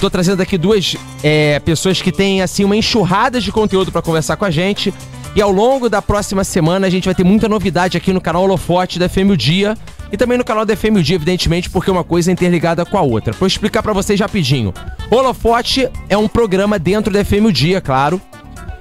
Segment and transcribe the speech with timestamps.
[0.00, 4.36] tô trazendo aqui duas é, pessoas que têm, assim, uma enxurrada de conteúdo para conversar
[4.36, 4.92] com a gente.
[5.36, 8.42] E ao longo da próxima semana a gente vai ter muita novidade aqui no canal
[8.42, 9.76] Holofote da FM o Dia.
[10.10, 12.98] E também no canal da FM o Dia, evidentemente, porque uma coisa é interligada com
[12.98, 13.32] a outra.
[13.34, 14.74] Vou explicar para vocês rapidinho.
[15.10, 18.20] Holofote é um programa dentro da FM o Dia, claro.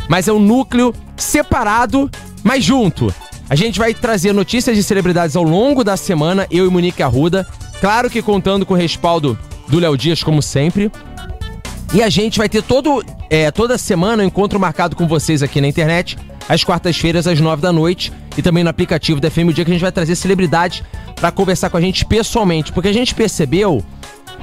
[0.07, 2.09] Mas é um núcleo separado,
[2.43, 3.13] mas junto.
[3.47, 7.45] A gente vai trazer notícias de celebridades ao longo da semana, eu e Monique Arruda.
[7.79, 9.37] Claro que contando com o respaldo
[9.69, 10.91] do Léo Dias, como sempre.
[11.93, 15.59] E a gente vai ter todo, é, toda semana um encontro marcado com vocês aqui
[15.59, 19.53] na internet, às quartas-feiras, às nove da noite, e também no aplicativo da FM o
[19.53, 20.83] Dia, que a gente vai trazer celebridades
[21.15, 22.71] para conversar com a gente pessoalmente.
[22.71, 23.83] Porque a gente percebeu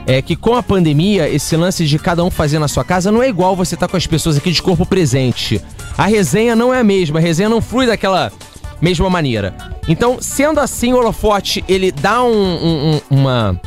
[0.07, 3.23] é que com a pandemia, esse lance de cada um fazer na sua casa não
[3.23, 5.61] é igual você estar tá com as pessoas aqui de corpo presente.
[5.99, 8.33] A resenha não é a mesma, a resenha não flui daquela
[8.81, 9.55] mesma maneira.
[9.89, 13.61] Então, sendo assim, o holofote ele dá um, um, uma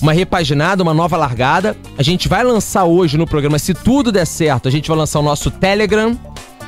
[0.00, 1.76] uma repaginada, uma nova largada.
[1.96, 5.20] A gente vai lançar hoje no programa, se tudo der certo, a gente vai lançar
[5.20, 6.18] o nosso Telegram.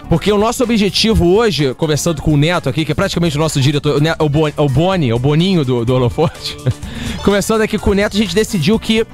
[0.08, 3.60] Porque o nosso objetivo hoje, conversando com o Neto aqui, que é praticamente o nosso
[3.60, 6.56] diretor, o, o Boni, o Boninho do, do Holoforte,
[7.24, 9.06] conversando aqui com o Neto, a gente decidiu que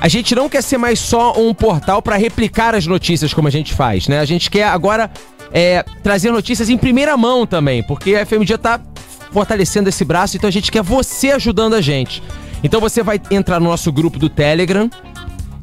[0.00, 3.50] a gente não quer ser mais só um portal para replicar as notícias como a
[3.50, 4.18] gente faz, né?
[4.18, 5.08] A gente quer agora
[5.52, 8.80] é, trazer notícias em primeira mão também, porque a FMG tá
[9.30, 12.20] fortalecendo esse braço, então a gente quer você ajudando a gente.
[12.64, 14.90] Então você vai entrar no nosso grupo do Telegram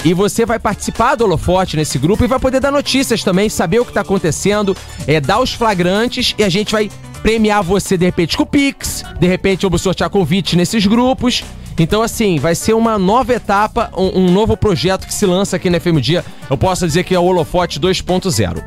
[0.05, 3.80] e você vai participar do holofote nesse grupo e vai poder dar notícias também, saber
[3.80, 6.91] o que está acontecendo, é, dar os flagrantes e a gente vai
[7.23, 11.44] premiar você de repente com o Pix, de repente vamos sortear convite nesses grupos.
[11.79, 15.69] Então, assim, vai ser uma nova etapa, um, um, novo projeto que se lança aqui
[15.69, 16.23] na FM Dia.
[16.49, 18.63] Eu posso dizer que é o Holofote 2.0.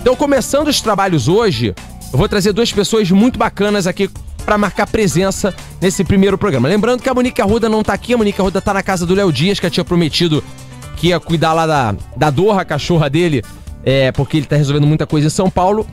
[0.00, 1.74] Então, começando os trabalhos hoje,
[2.12, 4.10] eu vou trazer duas pessoas muito bacanas aqui
[4.46, 6.68] para marcar presença nesse primeiro programa.
[6.68, 9.12] Lembrando que a Monique Arruda não tá aqui, a Monique Arruda tá na casa do
[9.12, 10.42] Léo Dias, que tinha prometido
[10.96, 13.42] que ia cuidar lá da, da Dorra, a cachorra dele,
[13.84, 15.84] é, porque ele tá resolvendo muita coisa em São Paulo.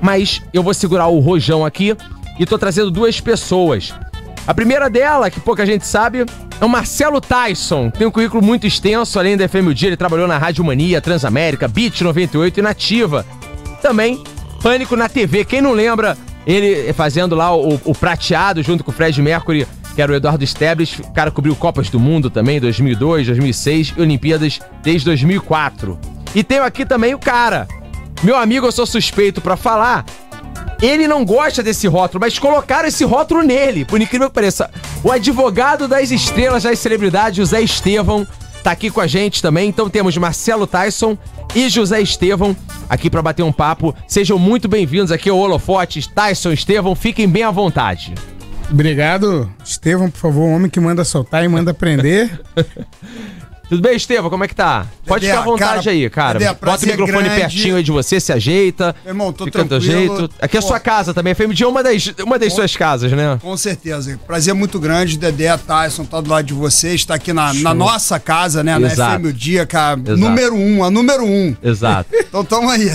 [0.00, 1.96] Mas eu vou segurar o rojão aqui
[2.38, 3.94] e tô trazendo duas pessoas.
[4.48, 6.26] A primeira dela, que pouca gente sabe,
[6.60, 7.88] é o Marcelo Tyson.
[7.90, 11.00] Tem um currículo muito extenso, além da FM o Dia, ele trabalhou na Rádio Mania,
[11.00, 13.24] Transamérica, Beat 98 e Nativa.
[13.80, 14.22] Também
[14.60, 15.44] Pânico na TV.
[15.44, 16.16] Quem não lembra
[16.46, 20.46] ele fazendo lá o, o prateado junto com o Fred Mercury, que era o Eduardo
[20.46, 20.98] Stebles.
[20.98, 25.98] O cara cobriu Copas do Mundo também, 2002, 2006 e Olimpíadas desde 2004.
[26.34, 27.68] E tenho aqui também o cara.
[28.22, 30.04] Meu amigo, eu sou suspeito para falar.
[30.80, 34.68] Ele não gosta desse rótulo, mas colocaram esse rótulo nele, por incrível que pareça.
[35.04, 38.26] O advogado das estrelas, das celebridades, José Estevão,
[38.62, 39.68] tá aqui com a gente também.
[39.68, 41.16] Então temos Marcelo Tyson
[41.54, 42.56] e José Estevão
[42.88, 43.94] aqui para bater um papo.
[44.06, 48.14] Sejam muito bem-vindos aqui ao Holofotes, Tyson Estevão, fiquem bem à vontade.
[48.70, 52.40] Obrigado, Estevão, por favor, homem que manda soltar e manda prender.
[53.68, 54.28] Tudo bem, Estevam?
[54.28, 54.86] Como é que tá?
[55.06, 56.38] Pode ficar à vontade cara, aí, cara.
[56.38, 57.40] Dedé, Bota o microfone grande.
[57.40, 58.94] pertinho aí de você, se ajeita.
[59.02, 59.80] Meu irmão, tô fica tranquilo.
[59.80, 60.30] jeito.
[60.40, 61.32] Aqui é a sua casa também.
[61.32, 63.38] A FMD é uma das, uma das com, suas casas, né?
[63.40, 64.18] Com certeza.
[64.26, 65.16] Prazer muito grande.
[65.16, 66.96] Dedé, Tyson, tá do lado de vocês.
[66.96, 68.76] Está aqui na, na, nossa casa, né?
[68.82, 69.24] Exato.
[69.24, 69.98] Na Dia, cara.
[69.98, 70.16] Exato.
[70.18, 71.56] Número um, a número um.
[71.62, 72.10] Exato.
[72.14, 72.90] então tamo aí.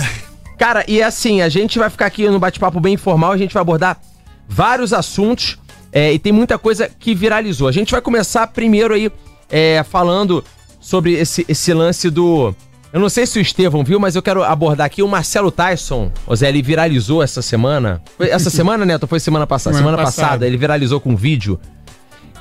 [0.56, 3.32] Cara, e assim, a gente vai ficar aqui no bate-papo bem informal.
[3.32, 4.00] A gente vai abordar
[4.48, 5.58] vários assuntos.
[5.90, 7.66] É, e tem muita coisa que viralizou.
[7.66, 9.10] A gente vai começar primeiro aí
[9.50, 10.44] é, falando
[10.88, 12.54] sobre esse, esse lance do.
[12.90, 16.10] Eu não sei se o Estevão viu, mas eu quero abordar aqui o Marcelo Tyson.
[16.26, 18.00] O Zé, ele viralizou essa semana.
[18.18, 19.06] Essa semana, Neto?
[19.06, 19.76] Foi semana passada?
[19.76, 20.28] Semana, semana passada.
[20.28, 21.60] passada, ele viralizou com um vídeo.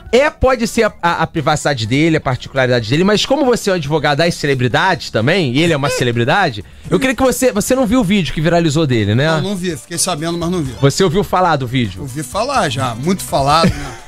[0.09, 3.73] É, pode ser a, a, a, privacidade dele, a particularidade dele, mas como você é
[3.73, 7.51] um advogado das celebridades também, e ele é uma celebridade, eu queria que você.
[7.51, 9.27] Você não viu o vídeo que viralizou dele, né?
[9.27, 10.71] Não, não vi, fiquei sabendo, mas não vi.
[10.79, 12.03] Você ouviu falar do vídeo?
[12.03, 14.06] Ouvi falar já, muito falado, né?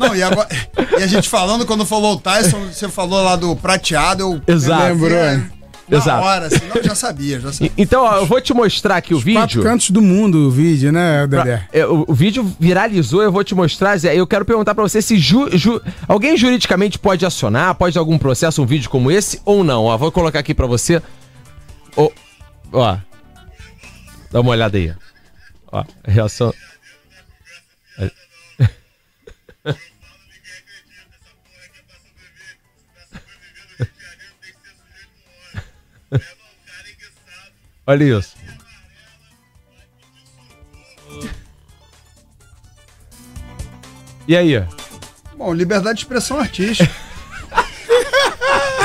[0.00, 0.48] Não, e, agora,
[0.98, 4.82] e a gente falando, quando falou o Tyson, você falou lá do prateado, eu Exato.
[4.82, 5.42] lembro, é.
[5.90, 6.24] Na Exato.
[6.24, 7.72] hora, assim, eu já sabia, já sabia.
[7.76, 9.40] Então, ó, eu vou te mostrar aqui Os o vídeo.
[9.40, 11.66] Quatro cantos do mundo o vídeo, né, Dedé?
[11.72, 14.14] É, o, o, vídeo viralizou, eu vou te mostrar, Zé.
[14.14, 18.62] Eu quero perguntar para você se ju, ju, alguém juridicamente pode acionar, pode algum processo
[18.62, 19.86] um vídeo como esse ou não.
[19.86, 21.02] Ó, vou colocar aqui para você.
[21.96, 22.08] Ó,
[22.72, 22.96] ó,
[24.30, 24.94] dá uma olhada aí.
[25.72, 26.54] Ó, reação.
[37.90, 38.36] Olha isso.
[44.28, 44.62] E aí?
[45.36, 46.88] Bom, liberdade de expressão artística.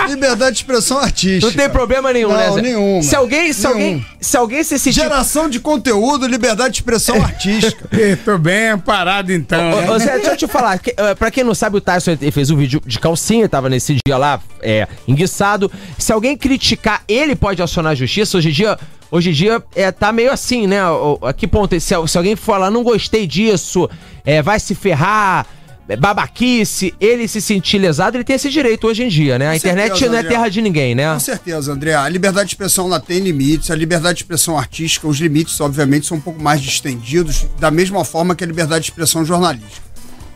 [0.09, 1.45] liberdade de expressão artística.
[1.45, 2.51] Não tem problema nenhum, não, né?
[2.51, 2.61] Zé?
[2.61, 3.01] nenhum.
[3.01, 3.73] Se alguém, se nenhum.
[3.73, 5.01] alguém, se alguém se sentir...
[5.01, 7.87] Geração de conteúdo, liberdade de expressão artística.
[8.23, 9.71] Tô bem parado então.
[9.71, 9.91] Ô, né?
[9.91, 12.49] ô, Zé, deixa eu te falar, que, uh, pra quem não sabe, o Tyson fez
[12.49, 15.71] um vídeo de calcinha, tava nesse dia lá, é, enguiçado.
[15.97, 18.37] Se alguém criticar, ele pode acionar a justiça.
[18.37, 18.77] Hoje em dia,
[19.11, 20.77] hoje em dia é, tá meio assim, né?
[21.21, 21.79] A que ponto?
[21.79, 23.89] Se, se alguém falar, não gostei disso,
[24.23, 25.45] é, vai se ferrar,
[25.87, 29.47] é, babaquice, ele se sentir lesado, ele tem esse direito hoje em dia, né?
[29.47, 30.29] A Com internet certeza, não é André.
[30.31, 31.13] terra de ninguém, né?
[31.13, 31.93] Com certeza, André.
[31.93, 33.69] A liberdade de expressão ela tem limites.
[33.69, 38.03] A liberdade de expressão artística, os limites, obviamente, são um pouco mais distendidos, da mesma
[38.03, 39.85] forma que a liberdade de expressão jornalística.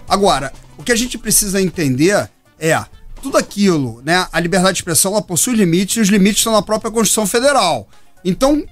[0.08, 2.30] Agora, o que a gente precisa entender
[2.60, 2.80] é
[3.22, 4.28] tudo aquilo, né?
[4.32, 7.88] A liberdade de expressão ela possui limites e os limites estão na própria Constituição Federal.
[8.24, 8.64] Então,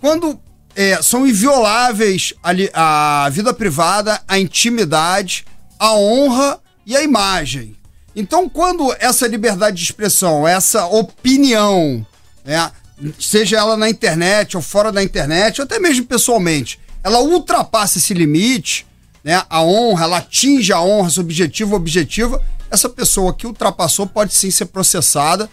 [0.00, 0.40] quando
[0.76, 5.46] é, são invioláveis a, a vida privada, a intimidade,
[5.78, 7.74] a honra e a imagem.
[8.14, 12.06] Então, quando essa liberdade de expressão, essa opinião,
[12.44, 12.70] né,
[13.18, 18.14] seja ela na internet ou fora da internet, ou até mesmo pessoalmente, ela ultrapassa esse
[18.14, 18.86] limite,
[19.24, 24.34] né, a honra, ela atinge a honra subjetiva ou objetiva, essa pessoa que ultrapassou pode
[24.34, 25.48] sim ser processada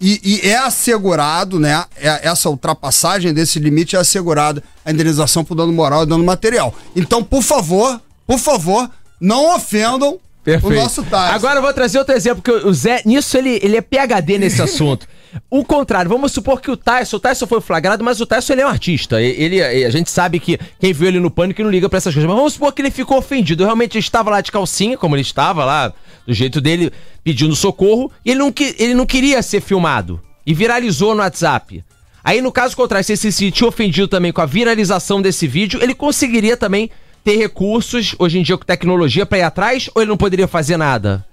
[0.00, 5.54] e, e, é assegurado, né, é- essa ultrapassagem desse limite é assegurada a indenização por
[5.54, 6.74] dano moral e dano material.
[6.94, 8.90] Então, por favor, por favor,
[9.20, 10.18] não ofendam
[10.62, 11.34] o nosso Tyson.
[11.34, 14.60] Agora eu vou trazer outro exemplo, que o Zé, nisso ele, ele é PHD nesse
[14.62, 15.06] assunto.
[15.50, 18.62] O contrário, vamos supor que o Tyson, o Tyson foi flagrado, mas o Tyson ele
[18.62, 19.20] é um artista.
[19.22, 22.14] E- Ele, a gente sabe que quem viu ele no pânico não liga pra essas
[22.14, 22.28] coisas.
[22.28, 23.64] Mas vamos supor que ele ficou ofendido.
[23.64, 25.92] Realmente ele estava lá de calcinha, como ele estava lá,
[26.26, 26.92] do jeito dele,
[27.24, 30.20] pedindo socorro, e ele não, ele não queria ser filmado.
[30.46, 31.84] E viralizou no WhatsApp.
[32.22, 35.80] Aí, no caso contrário, se ele se sentiu ofendido também com a viralização desse vídeo,
[35.82, 36.88] ele conseguiria também
[37.24, 40.76] ter recursos, hoje em dia com tecnologia, pra ir atrás, ou ele não poderia fazer
[40.76, 41.25] nada?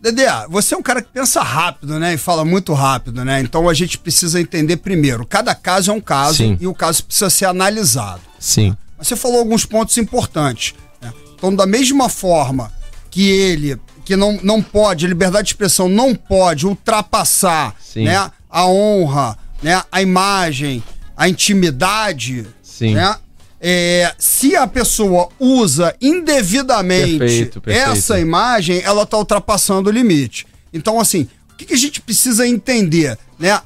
[0.00, 2.14] Dedé, você é um cara que pensa rápido, né?
[2.14, 3.40] E fala muito rápido, né?
[3.40, 5.26] Então a gente precisa entender primeiro.
[5.26, 6.58] Cada caso é um caso Sim.
[6.60, 8.20] e o caso precisa ser analisado.
[8.38, 8.76] Sim.
[8.98, 10.74] Mas Você falou alguns pontos importantes.
[11.00, 11.12] né?
[11.34, 12.72] Então, da mesma forma
[13.10, 18.04] que ele, que não, não pode, a liberdade de expressão não pode ultrapassar Sim.
[18.04, 20.82] né, a honra, né, a imagem,
[21.16, 22.94] a intimidade, Sim.
[22.94, 23.16] né?
[23.68, 27.90] É, se a pessoa usa indevidamente Perfeito, perfeito.
[27.90, 30.46] essa imagem, ela está ultrapassando o limite.
[30.72, 33.60] Então, assim, o que, que a gente precisa entender, né?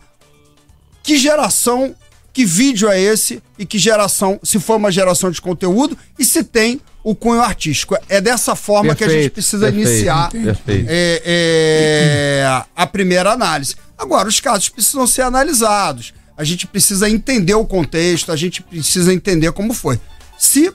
[1.02, 1.94] que geração,
[2.32, 6.44] que vídeo é esse e que geração, se for uma geração de conteúdo e se
[6.44, 7.94] tem o cunho artístico.
[8.08, 10.86] É dessa forma que a gente Perfeito, precisa perfeito, iniciar perfeito.
[10.88, 13.76] é, é, a primeira análise.
[13.98, 16.14] Agora, os casos precisam ser analisados.
[16.40, 20.00] A gente precisa entender o contexto, a gente precisa entender como foi.
[20.38, 20.72] Se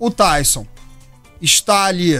[0.00, 0.66] o Tyson
[1.40, 2.14] está ali,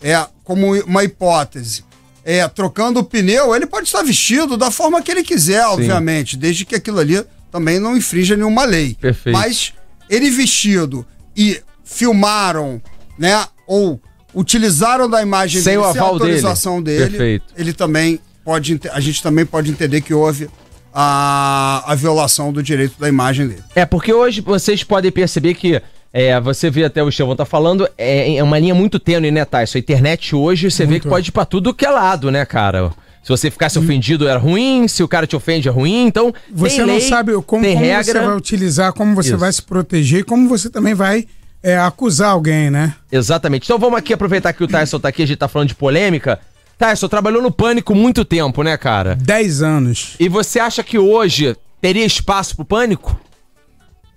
[0.00, 1.84] é, como uma hipótese,
[2.24, 6.64] é, trocando o pneu, ele pode estar vestido da forma que ele quiser, obviamente, desde
[6.64, 7.22] que aquilo ali
[7.52, 8.96] também não infrinja nenhuma lei.
[8.98, 9.36] Perfeito.
[9.38, 9.74] Mas
[10.08, 11.04] ele vestido
[11.36, 12.80] e filmaram,
[13.18, 14.00] né, ou
[14.34, 16.30] utilizaram da imagem Sem o dele, sem aval dele.
[16.30, 17.52] autorização dele, Perfeito.
[17.54, 20.48] ele também pode, a gente também pode entender que houve
[20.92, 23.62] a, a violação do direito da imagem dele.
[23.74, 25.80] É, porque hoje vocês podem perceber que.
[26.12, 29.44] É, você vê até o Estevão tá falando, é, é uma linha muito tênue, né,
[29.44, 29.78] Tyson?
[29.78, 32.90] A internet hoje você vê que pode ir pra tudo que é lado, né, cara?
[33.22, 36.34] Se você ficasse ofendido era ruim, se o cara te ofende é ruim, então.
[36.50, 38.02] Você não lei, sabe como, como regra.
[38.02, 39.38] você vai utilizar, como você Isso.
[39.38, 41.26] vai se proteger, como você também vai
[41.62, 42.94] é, acusar alguém, né?
[43.12, 43.64] Exatamente.
[43.64, 46.40] Então vamos aqui aproveitar que o Tyson tá aqui, a gente tá falando de polêmica.
[46.80, 49.14] Tyson trabalhou no pânico muito tempo, né, cara?
[49.14, 50.16] 10 anos.
[50.18, 53.20] E você acha que hoje teria espaço pro pânico?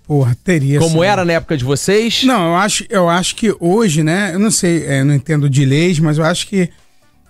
[0.06, 0.78] Porra, teria.
[0.78, 1.04] Como sim.
[1.04, 2.24] era na época de vocês?
[2.24, 4.30] Não, eu acho, eu acho que hoje, né?
[4.32, 6.70] Eu não sei, é, não entendo de leis, mas eu acho que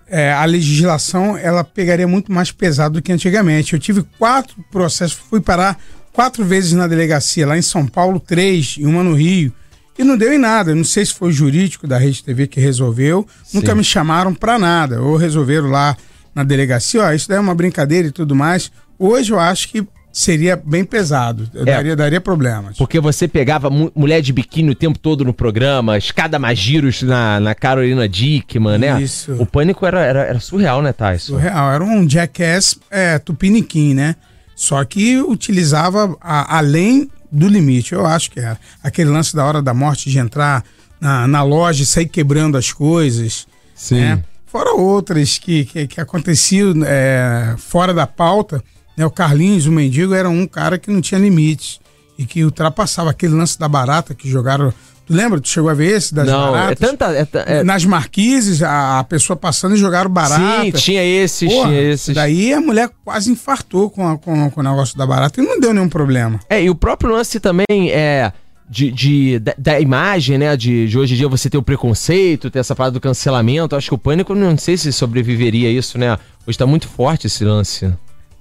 [0.06, 3.72] é, a legislação ela pegaria muito mais pesado do que antigamente.
[3.72, 5.76] Eu tive quatro processos, fui parar
[6.12, 9.52] quatro vezes na delegacia, lá em São Paulo, três e uma no Rio.
[9.98, 10.70] E não deu em nada.
[10.72, 13.26] Eu não sei se foi o jurídico da Rede TV que resolveu.
[13.52, 15.00] Nunca me chamaram pra nada.
[15.00, 15.96] Ou resolveram lá
[16.34, 18.72] na delegacia, ó, isso daí é uma brincadeira e tudo mais.
[18.98, 21.48] Hoje eu acho que seria bem pesado.
[21.54, 21.64] Eu É.
[21.66, 22.76] Daria, daria problemas.
[22.76, 27.02] Porque você pegava mu- mulher de biquíni o tempo todo no programa, escada mais giros
[27.02, 29.00] na, na Carolina Dickman, né?
[29.02, 29.32] Isso.
[29.40, 31.34] O pânico era, era, era surreal, né, Tyson?
[31.34, 31.72] Surreal.
[31.72, 34.14] Era um jackass é, tupiniquim, né?
[34.56, 38.58] Só que utilizava a- além do limite, eu acho que era.
[38.82, 40.64] Aquele lance da hora da morte de entrar
[41.00, 43.46] na, na loja e sair quebrando as coisas.
[43.74, 44.00] Sim.
[44.00, 44.24] né?
[44.46, 48.62] Fora outras que, que, que aconteciam é, fora da pauta.
[48.96, 49.04] Né?
[49.04, 51.80] O Carlinhos, o mendigo, era um cara que não tinha limites
[52.16, 54.72] e que ultrapassava aquele lance da barata que jogaram
[55.06, 55.38] Tu lembra?
[55.40, 56.70] Tu chegou a ver esse das Não, baratas?
[56.72, 57.06] é tanta.
[57.12, 60.62] É, é- Nas marquises, a, a pessoa passando e jogaram barata.
[60.64, 62.14] sim, tinha esses, Porra, tinha esses.
[62.14, 65.60] Daí a mulher quase infartou com, a- com, com o negócio da barata e não
[65.60, 66.40] deu nenhum problema.
[66.48, 68.32] É, e o próprio lance também é.
[68.66, 70.56] De, de- da, da imagem, né?
[70.56, 73.76] De, de hoje em dia você ter o preconceito, ter essa parada do cancelamento.
[73.76, 76.16] Acho que o pânico, não sei se sobreviveria a isso, né?
[76.46, 77.92] Hoje tá muito forte esse lance.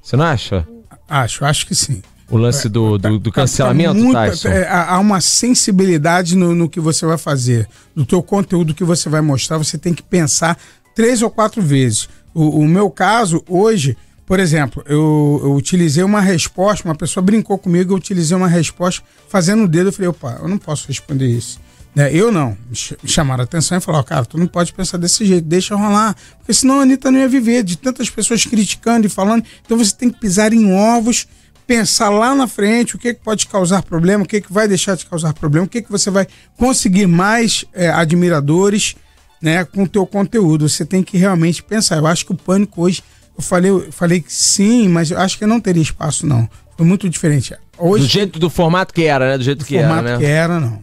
[0.02, 0.66] Você não acha?
[1.10, 2.02] Acho, acho que sim.
[2.30, 4.48] O lance do, do, do Tá- cancelamento, tá muita- Tyson?
[4.50, 9.08] é, há uma sensibilidade no, no que você vai fazer, do teu conteúdo que você
[9.10, 10.58] vai mostrar, você tem que pensar
[10.96, 12.10] três ou quatro vezes.
[12.34, 17.58] O, o meu caso, hoje, por exemplo, eu, eu utilizei uma resposta, uma pessoa brincou
[17.58, 21.28] comigo, eu utilizei uma resposta fazendo o dedo, eu falei, opa, eu não posso responder
[21.28, 21.60] isso.
[21.94, 22.12] Né?
[22.12, 22.58] Eu não.
[23.04, 26.16] Me chamaram a atenção e falaram, cara, tu não pode pensar desse jeito, deixa rolar.
[26.40, 29.44] Porque senão a Anitta não ia viver, de tantas pessoas criticando e falando.
[29.64, 31.28] Então você tem que pisar em ovos,
[31.66, 34.96] pensar lá na frente o que, que pode causar problema, o que, que vai deixar
[34.96, 36.28] de causar problema, o que, que você vai
[36.58, 38.96] conseguir mais é, admiradores
[39.42, 40.68] né, com o teu conteúdo.
[40.70, 41.98] Você tem que realmente pensar.
[41.98, 43.02] Eu acho que o pânico hoje,
[43.38, 46.48] eu falei, eu falei que sim, mas eu acho que não teria espaço, não.
[46.78, 47.54] Foi muito diferente.
[47.78, 49.38] Hoje, Do jeito do formato que era, né?
[49.38, 50.18] Do jeito o que era, formato né?
[50.18, 50.80] que era, não.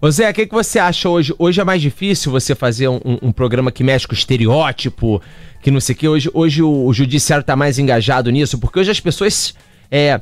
[0.00, 1.34] Ô Zé, o que, que você acha hoje?
[1.38, 5.22] Hoje é mais difícil você fazer um, um- um programa que mexe com estereótipo,
[5.62, 6.06] que não sei o que.
[6.06, 9.54] Hoje, hoje o, o judiciário tá mais engajado nisso, porque hoje as pessoas.
[9.90, 10.20] É,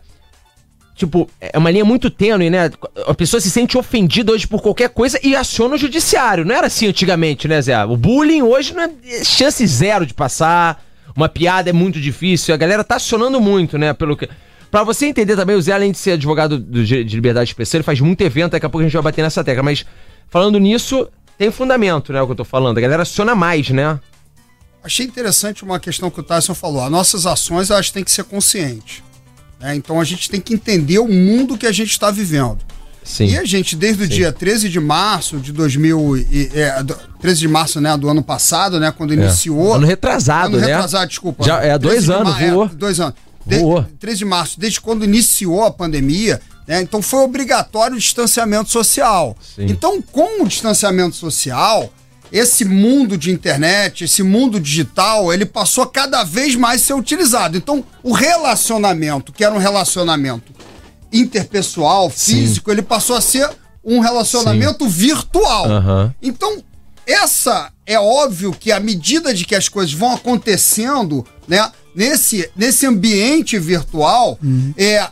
[0.95, 2.71] tipo, é uma linha muito tênue, né?
[3.07, 6.45] A pessoa se sente ofendida hoje por qualquer coisa e aciona o judiciário.
[6.45, 7.85] Não era assim antigamente, né, Zé?
[7.85, 8.91] O bullying hoje não é
[9.25, 10.83] chance zero de passar.
[11.17, 12.55] Uma piada é muito difícil.
[12.55, 13.93] A galera tá acionando muito, né?
[13.93, 14.29] Pelo que.
[14.71, 18.01] Pra você entender também, o Zé, além de ser advogado de liberdade especial, ele faz
[18.01, 19.63] muito evento, daqui a pouco a gente vai bater nessa tecla.
[19.63, 19.87] Mas
[20.29, 22.21] falando nisso, tem fundamento, né?
[22.21, 22.79] O que eu tô falando.
[22.79, 24.01] A galera aciona mais, né?
[24.83, 26.83] Achei interessante uma questão que o Tyson falou.
[26.83, 29.03] As nossas ações elas têm que ser conscientes.
[29.61, 29.75] Né?
[29.77, 32.59] Então a gente tem que entender o mundo que a gente está vivendo.
[33.03, 33.27] Sim.
[33.27, 37.41] E a gente, desde o dia 13 de março de 2000, e, é, do- 13
[37.41, 39.75] de março né, do ano passado, né, quando iniciou.
[39.75, 40.73] Ano retrasado, ano né?
[40.73, 41.45] retrasado, desculpa.
[41.45, 42.69] Já é 13 dois anos, é, voou.
[42.69, 43.15] dois anos.
[43.47, 43.85] De, Voou.
[44.01, 49.37] 13 de março, desde quando iniciou a pandemia, né, então foi obrigatório o distanciamento social.
[49.55, 49.67] Sim.
[49.69, 51.93] Então, com o distanciamento social,
[52.35, 57.57] esse mundo de internet, esse mundo digital, ele passou a cada vez mais ser utilizado.
[57.57, 60.53] Então, o relacionamento, que era um relacionamento
[61.13, 63.49] interpessoal, físico, ele passou a ser
[63.85, 65.71] um relacionamento virtual.
[65.71, 66.15] Aham.
[66.21, 66.61] Então,
[67.07, 72.85] essa é óbvio que à medida de que as coisas vão acontecendo, né, nesse, nesse
[72.85, 74.41] ambiente virtual,
[74.77, 75.09] é,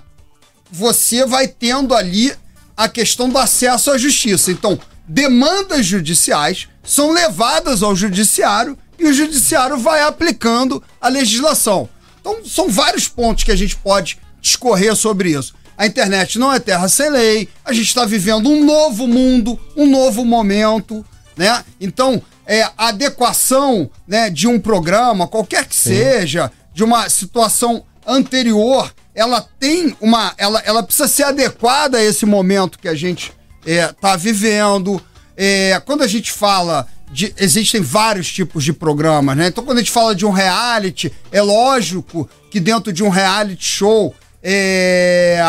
[0.73, 2.33] você vai tendo ali
[2.77, 4.51] a questão do acesso à justiça.
[4.51, 4.77] Então,
[5.07, 11.89] demandas judiciais são levadas ao judiciário e o judiciário vai aplicando a legislação.
[12.21, 15.55] Então, são vários pontos que a gente pode discorrer sobre isso.
[15.77, 19.87] A internet não é terra sem lei, a gente está vivendo um novo mundo, um
[19.87, 21.05] novo momento,
[21.37, 21.65] né?
[21.81, 28.93] Então, é, a adequação né, de um programa, qualquer que seja, de uma situação anterior,
[29.15, 30.35] ela tem uma.
[30.37, 33.33] Ela, ela precisa ser adequada a esse momento que a gente
[33.65, 35.03] está vivendo.
[35.37, 37.35] É, quando a gente fala de.
[37.39, 39.49] Existem vários tipos de programas, né?
[39.49, 43.65] Então, quando a gente fala de um reality, é lógico que dentro de um reality
[43.65, 45.41] show, é,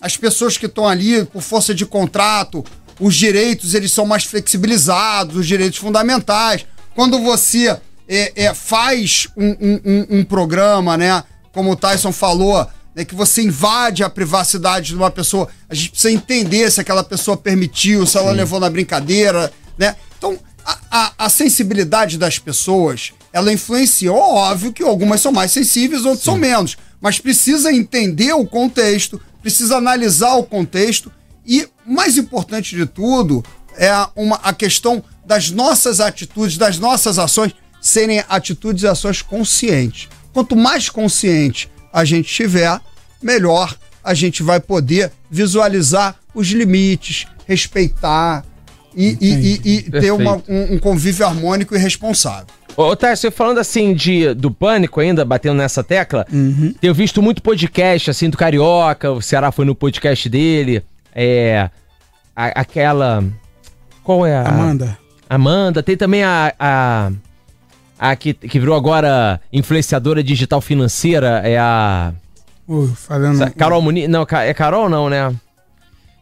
[0.00, 2.64] as pessoas que estão ali por força de contrato,
[3.00, 6.66] os direitos eles são mais flexibilizados, os direitos fundamentais.
[6.94, 7.76] Quando você
[8.08, 11.22] é, é, faz um, um- um- programa, né?
[11.52, 15.90] Como o Tyson falou, né, que você invade a privacidade de uma pessoa, a gente
[15.90, 19.96] precisa entender se aquela pessoa permitiu, se ela levou na brincadeira, né?
[20.18, 26.04] Então, a, a- a sensibilidade das pessoas, ela influenciou, óbvio que algumas são mais sensíveis,
[26.04, 31.10] outras são menos, mas precisa entender o contexto, precisa analisar o contexto
[31.46, 33.42] e, mais importante de tudo,
[33.76, 40.08] é uma, a questão das nossas atitudes, das nossas ações serem atitudes e ações conscientes.
[40.32, 42.80] Quanto mais consciente a gente tiver,
[43.22, 48.44] melhor a gente vai poder visualizar os limites, respeitar
[48.96, 52.46] e, e- e- e ter uma- um, um convívio harmônico e responsável.
[52.76, 56.26] Ô, ô Tarso, falando assim de, do pânico ainda, batendo nessa tecla,
[56.80, 60.82] tenho visto muito podcast, assim, do Carioca, o Ceará foi no podcast dele,
[61.14, 61.68] é...
[62.34, 63.22] a- aquela...
[64.02, 64.48] Qual é a...
[64.48, 64.98] Amanda.
[65.28, 66.52] Amanda, tem também a...
[66.58, 67.12] a
[68.02, 72.12] a que, que virou agora influenciadora digital financeira, é a...
[72.66, 73.48] Ui, falando.
[73.52, 74.08] Carol Muniz.
[74.08, 75.32] Não, é Carol não, né?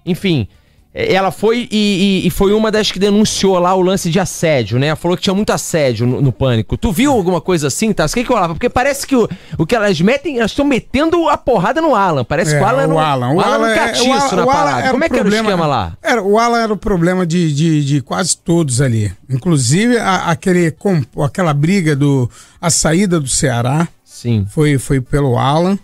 [0.04, 0.46] Enfim.
[0.92, 4.78] Ela foi e, e- e foi uma das que denunciou lá o lance de assédio,
[4.78, 4.94] né?
[4.96, 6.76] Falou que tinha muito assédio no, no pânico.
[6.76, 8.04] Tu viu alguma coisa assim, tá?
[8.06, 8.54] O que que rolava?
[8.54, 12.24] Porque parece que o, o que elas metem, elas estão metendo a porrada no Alan.
[12.24, 14.42] Parece que o Alan É, o Alan, o Alan, é- não catiço o Alan- na
[14.42, 14.90] Alan parada.
[14.90, 15.92] Como é que era o esquema lá?
[16.02, 19.12] Era, o Alan era o problema de, de, de quase todos ali.
[19.28, 22.28] Inclusive, a- aquele, com- aquela briga do.
[22.60, 24.44] A saída do Ceará Sim.
[24.50, 25.78] foi, foi pelo Alan,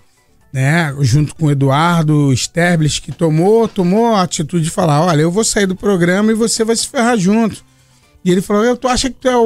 [0.57, 0.95] né?
[1.01, 5.45] Junto com o Eduardo Sterblis, que tomou, tomou a atitude de falar: olha, eu vou
[5.45, 7.63] sair do programa e você vai se ferrar junto.
[8.25, 9.43] E ele falou: eu, tu acha que tu é o,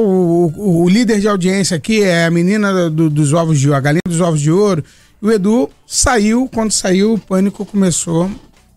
[0.55, 3.81] o- o líder de audiência aqui, é a menina do- dos ovos de ouro, a
[3.81, 4.83] galinha dos ovos de ouro.
[5.21, 8.31] E o Edu saiu, quando saiu, o pânico começou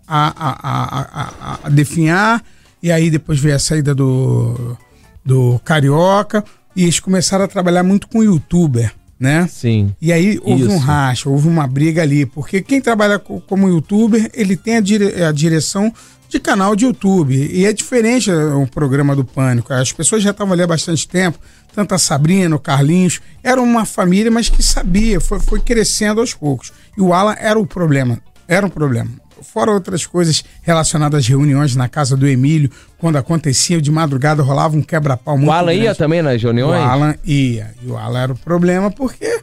[0.07, 2.43] a, a, a, a, a definhar,
[2.83, 4.77] e aí depois veio a saída do,
[5.25, 9.47] do Carioca, e eles começaram a trabalhar muito com youtuber, né?
[9.51, 9.95] Sim.
[10.01, 10.79] E aí houve um Isso.
[10.79, 15.23] racha, houve uma briga ali, porque quem trabalha co- como youtuber, ele tem a, dire-
[15.23, 15.93] a direção
[16.29, 17.35] de canal de YouTube.
[17.35, 19.73] E é diferente eh, o programa do Pânico.
[19.73, 21.39] As pessoas já estavam ali há bastante tempo,
[21.75, 26.35] tanto a Sabrina, o Carlinhos, era uma família, mas que sabia, foi, foi crescendo aos
[26.35, 26.73] poucos.
[26.97, 28.19] E o Alan era o problema,
[28.49, 29.11] era um problema.
[29.45, 34.77] Fora outras coisas relacionadas às reuniões na casa do Emílio, quando acontecia de madrugada, rolava
[34.77, 35.99] um quebra-pau muito O Alan ia grande.
[35.99, 36.83] também nas O reuniões?
[36.83, 37.73] Alan ia.
[37.83, 39.41] E o Alan era o problema porque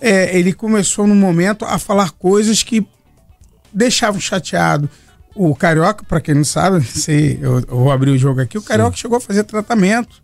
[0.00, 2.86] é, ele começou no momento a falar coisas que
[3.72, 4.88] deixavam chateado.
[5.34, 8.62] O Carioca, para quem não sabe, sei, eu, eu vou abrir o jogo aqui, o
[8.62, 10.20] Carioca chegou a fazer tratamento,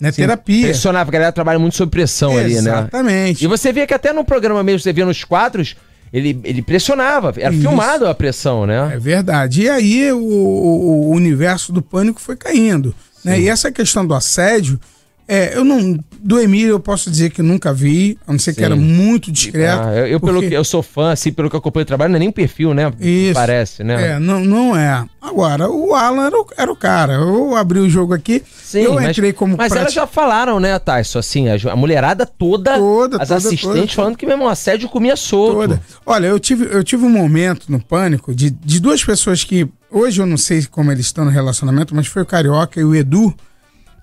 [0.00, 0.10] né?
[0.10, 0.22] Sim.
[0.22, 0.66] Terapia.
[0.66, 2.58] Pressionava, a galera trabalha muito sob pressão ali, né?
[2.58, 3.44] Exatamente.
[3.44, 5.76] E você vê que até no programa mesmo, você via nos quadros,
[6.12, 7.32] ele, ele pressionava.
[7.36, 7.62] Era Isso.
[7.62, 8.92] filmado a pressão, né?
[8.94, 9.62] É verdade.
[9.62, 12.94] E aí o, o- universo do pânico foi caindo.
[13.24, 13.40] Né?
[13.40, 14.78] E essa questão do assédio,
[15.26, 15.98] é, eu não.
[16.20, 18.64] Do Emílio eu posso dizer que nunca vi, a não ser que Sim.
[18.66, 19.82] era muito discreto.
[19.86, 21.86] Ah, eu, eu pelo porque- que eu sou fã, assim, pelo que eu acompanho o
[21.86, 22.92] trabalho, não é nem perfil, né?
[23.00, 23.34] Isso.
[23.34, 24.12] Parece, né?
[24.12, 25.04] É, não, não é.
[25.20, 27.14] Agora, o Alan era o, era o cara.
[27.14, 30.58] Eu abri o jogo aqui, Sim, eu mas, entrei como mas prati- elas já falaram,
[30.58, 31.18] né, Tyson?
[31.18, 34.88] Assim, a, a mulherada toda, Toda, as toda, assistentes toda, falando que mesmo o assédio
[34.88, 35.54] comia solto.
[35.68, 35.80] toda.
[36.06, 40.20] Olha, eu tive, eu tive um momento no pânico de, de duas pessoas que hoje
[40.20, 43.34] eu não sei como eles estão no relacionamento, mas foi o Carioca e o Edu,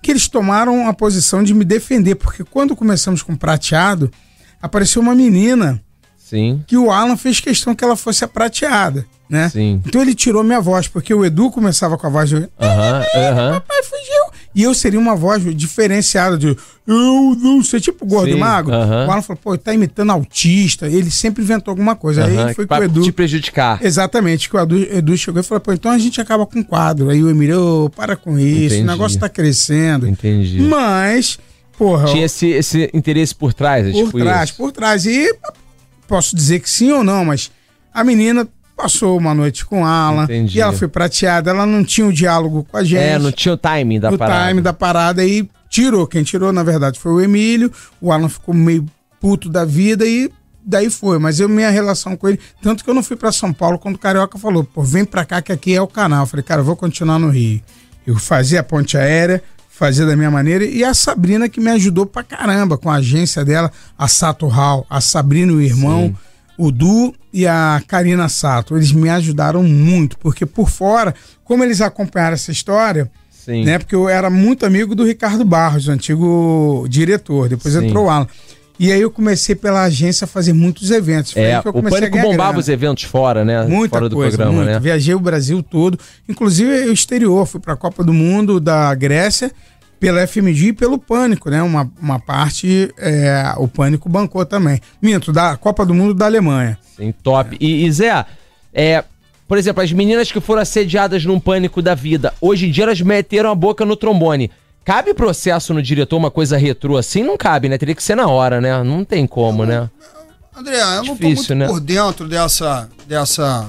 [0.02, 4.10] que eles tomaram a posição de me defender, porque quando começamos com prateado,
[4.60, 5.82] apareceu uma menina
[6.16, 9.48] Sim, que o Alan fez questão que ela fosse a prateada, né?
[9.48, 9.80] sim.
[9.86, 13.52] Então ele tirou minha voz, porque o Edu começava com a voz Aham, aham.
[13.54, 14.25] papai fugiu.
[14.56, 18.72] E eu seria uma voz diferenciada de eu não sei, tipo gordo Sim, e magro.
[18.72, 19.06] aham.
[19.06, 20.86] O Alan falou, pô, tá imitando autista.
[20.88, 22.24] Ele sempre inventou alguma coisa.
[22.24, 23.02] aham, Aí foi com o Edu.
[23.02, 23.84] te prejudicar.
[23.84, 26.62] Exatamente, que o Edu, Edu chegou e falou, pô, então a gente acaba com um
[26.62, 27.10] quadro.
[27.10, 28.82] Aí o Emílio, ô, para com isso, Entendi.
[28.82, 30.06] o negócio tá crescendo.
[30.08, 30.58] Entendi.
[30.62, 31.38] Mas,
[31.76, 34.56] porra, Tinha esse, esse interesse por trás, é por tipo trás, isso.
[34.56, 35.04] por trás.
[35.04, 35.36] E
[36.08, 37.50] posso dizer que sim ou não, mas
[37.92, 40.58] a menina passou uma noite com o Alan Entendi.
[40.58, 43.54] e ela foi prateada, ela não tinha o diálogo com a gente É, não tinha
[43.54, 44.48] o timing da o parada.
[44.48, 46.06] time da parada e tirou.
[46.06, 47.72] Quem tirou, na verdade, foi o Emílio.
[48.00, 48.84] O Alan ficou meio
[49.20, 50.30] puto da vida e
[50.64, 51.18] daí foi.
[51.18, 52.38] Mas eu, minha relação com ele.
[52.62, 55.24] Tanto que eu não fui pra São Paulo quando o Carioca falou: pô, vem pra
[55.24, 56.22] cá que aqui é o canal.
[56.24, 57.60] Eu falei, cara, eu vou continuar no Rio.
[58.06, 60.64] Eu fazia a ponte aérea, fazia da minha maneira.
[60.64, 64.86] E a Sabrina que me ajudou pra caramba com a agência dela, a Sato Hall,
[64.88, 66.14] a Sabrina e o irmão.
[66.58, 71.14] O Du e a Karina Sato, eles me ajudaram muito, porque por fora,
[71.44, 73.64] como eles acompanharam essa história, Sim.
[73.64, 73.78] né?
[73.78, 77.48] Porque eu era muito amigo do Ricardo Barros, o antigo diretor.
[77.48, 77.86] Depois Sim.
[77.86, 78.26] entrou o Alan.
[78.78, 81.32] E aí eu comecei pela agência a fazer muitos eventos.
[81.32, 82.58] Foi É, aí que eu o comecei a Pânico bombava grana.
[82.58, 83.64] os eventos fora, né?
[83.66, 84.70] Muita fora do coisa, programa, muito.
[84.74, 84.78] né?
[84.80, 87.46] Viajei o Brasil todo, inclusive o exterior.
[87.46, 89.50] Fui para a Copa do Mundo da Grécia
[89.98, 91.62] pela FMG e pelo Pânico, né?
[91.62, 94.80] Uma, uma parte é, o Pânico bancou também.
[95.00, 96.78] Minto, da Copa do Mundo da Alemanha.
[96.96, 97.56] Sim, top.
[97.60, 98.24] E, e Zé,
[98.72, 99.04] é,
[99.48, 103.00] por exemplo, as meninas que foram assediadas num pânico da vida, hoje em dia elas
[103.00, 104.50] meteram a boca no trombone.
[104.84, 107.22] Cabe processo no diretor uma coisa retrô assim?
[107.22, 107.76] Não cabe, né?
[107.76, 108.82] Teria que ser na hora, né?
[108.84, 109.90] Não tem como, né?
[110.56, 111.66] André, eu não tô Difícil, muito né?
[111.66, 112.88] por dentro dessa.
[113.06, 113.68] dessa...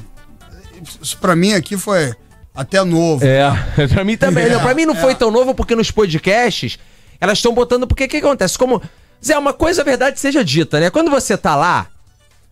[1.01, 2.13] Isso pra mim aqui foi
[2.57, 3.23] até novo.
[3.25, 3.51] É,
[3.93, 4.45] pra mim também.
[4.45, 4.99] É, não, pra mim não é.
[4.99, 6.77] foi tão novo porque nos podcasts
[7.21, 7.87] elas estão botando.
[7.87, 8.57] Porque o que acontece?
[8.57, 8.81] Como.
[9.23, 10.89] Zé, uma coisa a verdade seja dita, né?
[10.89, 11.87] Quando você tá lá,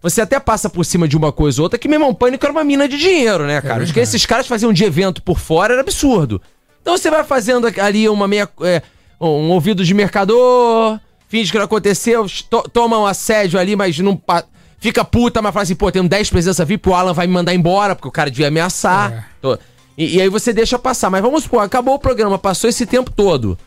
[0.02, 2.52] você até passa por cima de uma coisa ou outra, que mesmo um pânico era
[2.52, 3.84] uma mina de dinheiro, né, cara?
[3.84, 6.42] Os que esses caras faziam de evento por fora era absurdo.
[6.82, 8.48] Então você vai fazendo ali uma meia.
[8.62, 8.82] é,
[9.20, 14.22] um ouvido de mercador, finge que não aconteceu, to toma um assédio ali, mas não.
[14.78, 17.56] Fica puta, mas fala assim, pô, tem 10 presença VIP, o Alan vai me mandar
[17.56, 19.12] embora, porque o cara devia ameaçar.
[19.12, 19.24] É.
[19.42, 19.58] Tô-
[19.98, 21.10] E, e aí você deixa passar.
[21.10, 23.58] Mas vamos supor, acabou o programa, passou esse tempo todo.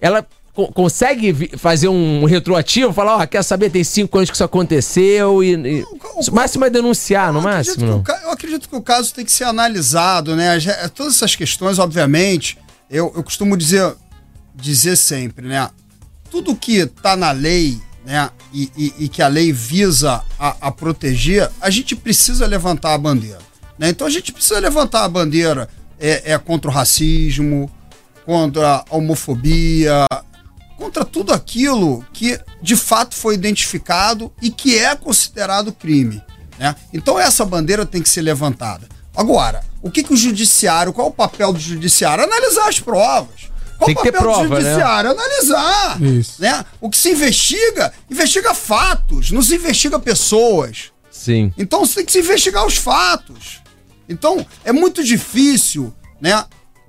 [0.00, 2.92] Ela co- consegue fazer um retroativo?
[2.92, 5.52] Falar, ó, quer saber, tem cinco anos que isso aconteceu e.
[5.54, 5.82] e...
[5.82, 7.86] o- O máximo é denunciar, no máximo?
[7.86, 8.02] Não.
[8.02, 10.58] ca- eu acredito que o caso tem que ser analisado, né?
[10.94, 12.58] Todas essas questões, obviamente,
[12.90, 13.94] eu, eu costumo dizer,
[14.54, 15.70] dizer sempre, né?
[16.30, 18.28] Tudo que está na lei, né?
[18.52, 22.98] E, e- e que a lei visa a, a proteger, a gente precisa levantar a
[22.98, 23.38] bandeira.
[23.78, 23.90] Né?
[23.90, 27.70] Então a gente precisa levantar a bandeira é, é contra o racismo,
[28.24, 30.06] contra a homofobia,
[30.76, 36.22] contra tudo aquilo que de fato foi identificado e que é considerado crime.
[36.58, 36.74] Né?
[36.92, 38.88] Então essa bandeira tem que ser levantada.
[39.16, 42.24] Agora, o que, que o judiciário, qual é o papel do judiciário?
[42.24, 43.52] Analisar as provas.
[43.78, 44.60] Qual Tem que o ter papel prova, do né?
[44.60, 45.10] judiciário?
[45.10, 46.02] Analisar.
[46.02, 46.40] Isso.
[46.40, 46.64] Né?
[46.80, 50.92] O que se investiga, investiga fatos, não se investiga pessoas.
[51.10, 51.52] Sim.
[51.58, 53.61] Então você tem que se investigar os fatos.
[54.08, 56.44] Então é muito difícil, né?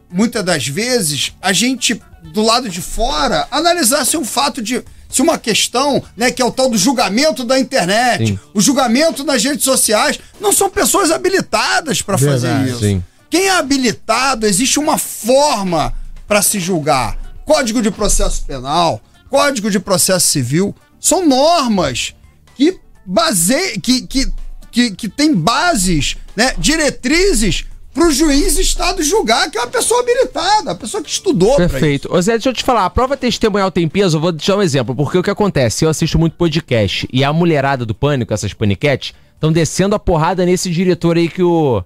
[0.09, 1.99] Muitas das vezes a gente
[2.31, 6.45] do lado de fora analisar se um fato de se uma questão, né, que é
[6.45, 8.39] o tal do julgamento da internet, Sim.
[8.51, 12.79] o julgamento nas redes sociais, não são pessoas habilitadas para fazer isso.
[12.79, 13.03] sim.
[13.29, 15.93] Quem é habilitado, existe uma forma
[16.27, 17.15] para se julgar.
[17.45, 18.99] Código de processo penal,
[19.29, 22.13] Código de processo civil, são normas
[22.55, 23.79] que base...
[23.79, 24.31] que, que,
[24.73, 29.99] que, que tem bases, né, diretrizes para o juiz Estado julgar, que é uma pessoa
[29.99, 32.11] habilitada, uma pessoa que estudou Perfeito.
[32.11, 34.57] Ô Zé, deixa eu te falar, a prova testemunhal tem peso, eu vou te dar
[34.57, 35.85] um exemplo, porque o que acontece?
[35.85, 40.43] Eu assisto muito podcast e a mulherada do Pânico, essas paniquetes, estão descendo a porrada
[40.43, 41.83] nesse diretor aí que o,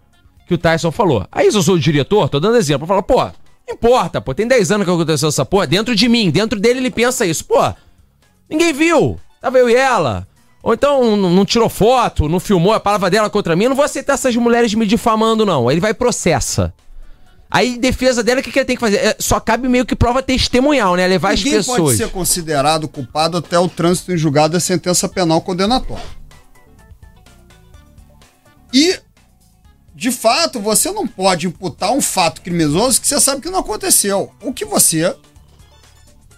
[0.47, 1.27] que o Tyson falou.
[1.29, 4.33] Aí se eu sou o diretor, tô dando exemplo, eu falo, pô, não importa, pô,
[4.33, 7.43] tem 10 anos que aconteceu essa porra, dentro de mim, dentro dele ele pensa isso,
[7.43, 7.57] pô,
[8.49, 10.25] ninguém viu, tava eu e ela.
[10.61, 13.85] Ou então não, tirou foto, não filmou a palavra dela contra mim, eu não vou
[13.85, 15.67] aceitar essas mulheres me difamando, não.
[15.69, 16.73] Aí ele vai e processa.
[17.49, 18.97] Aí, em defesa dela, o que, que ele tem que fazer?
[18.97, 21.07] É, só cabe meio que prova testemunhal, né?
[21.07, 21.79] Levar Ninguém as pessoas.
[21.81, 26.03] pode ser considerado culpado até o trânsito em julgado da sentença penal condenatória.
[28.73, 28.99] E,
[29.95, 34.29] de fato, você não pode imputar um fato criminoso que você sabe que não aconteceu.
[34.41, 35.15] O que você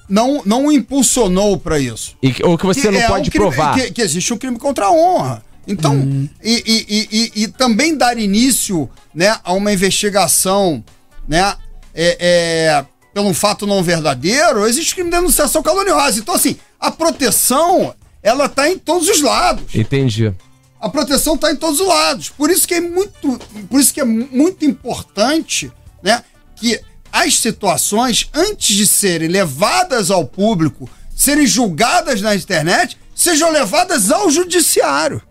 [0.09, 2.15] não, não impulsionou para isso.
[2.23, 3.75] E ou que você Que não é pode um crime- provar.
[3.75, 5.43] Que, que existe um crime contra a honra.
[5.67, 5.95] Então,
[6.43, 10.83] e, e- e- e- também dar início né, a uma investigação
[11.27, 11.55] né,
[11.93, 16.19] é, é, pelo fato não verdadeiro, existe crime de denunciação caluniosa.
[16.19, 17.93] Então, assim, a proteção,
[18.23, 19.75] ela está em todos os lados.
[19.75, 20.33] Entendi.
[20.81, 22.29] A proteção está em todos os lados.
[22.29, 26.23] Por isso que é muito, por isso que é muito importante, né,
[26.55, 26.79] que
[27.11, 34.29] as situações antes de serem levadas ao público, serem julgadas na internet, sejam levadas ao
[34.29, 35.21] judiciário,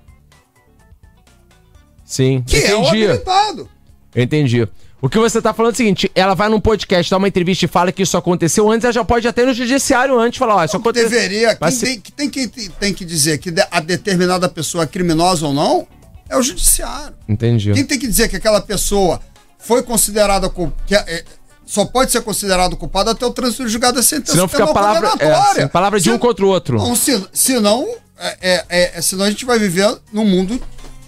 [2.05, 2.43] Sim.
[2.47, 3.05] que é o entendi.
[3.07, 3.69] habilitado.
[4.15, 4.69] Eu entendi.
[5.01, 7.65] O que você tá falando é o seguinte: ela vai num podcast, dá uma entrevista
[7.65, 10.65] e fala que isso aconteceu antes, ela já pode até no judiciário antes falar, ó,
[10.65, 11.11] isso aconteceu.
[11.11, 14.87] Deveria, quem, Mas tem, que tem, que tem que dizer que a determinada pessoa é
[14.87, 15.87] criminosa ou não,
[16.29, 17.15] é o judiciário.
[17.29, 17.73] Entendi.
[17.75, 19.21] Quem tem que dizer que aquela pessoa
[19.59, 20.51] foi considerada
[20.87, 21.25] que é- é,
[21.69, 24.73] só pode ser considerado culpado até o trânsito de julgado da sentença Senão fica a
[24.73, 25.11] palavra,
[25.59, 26.79] é, palavra de Se- um contra o outro.
[26.79, 27.87] Não, se, senão,
[28.19, 30.59] é, é, é, senão a gente vai viver num mundo,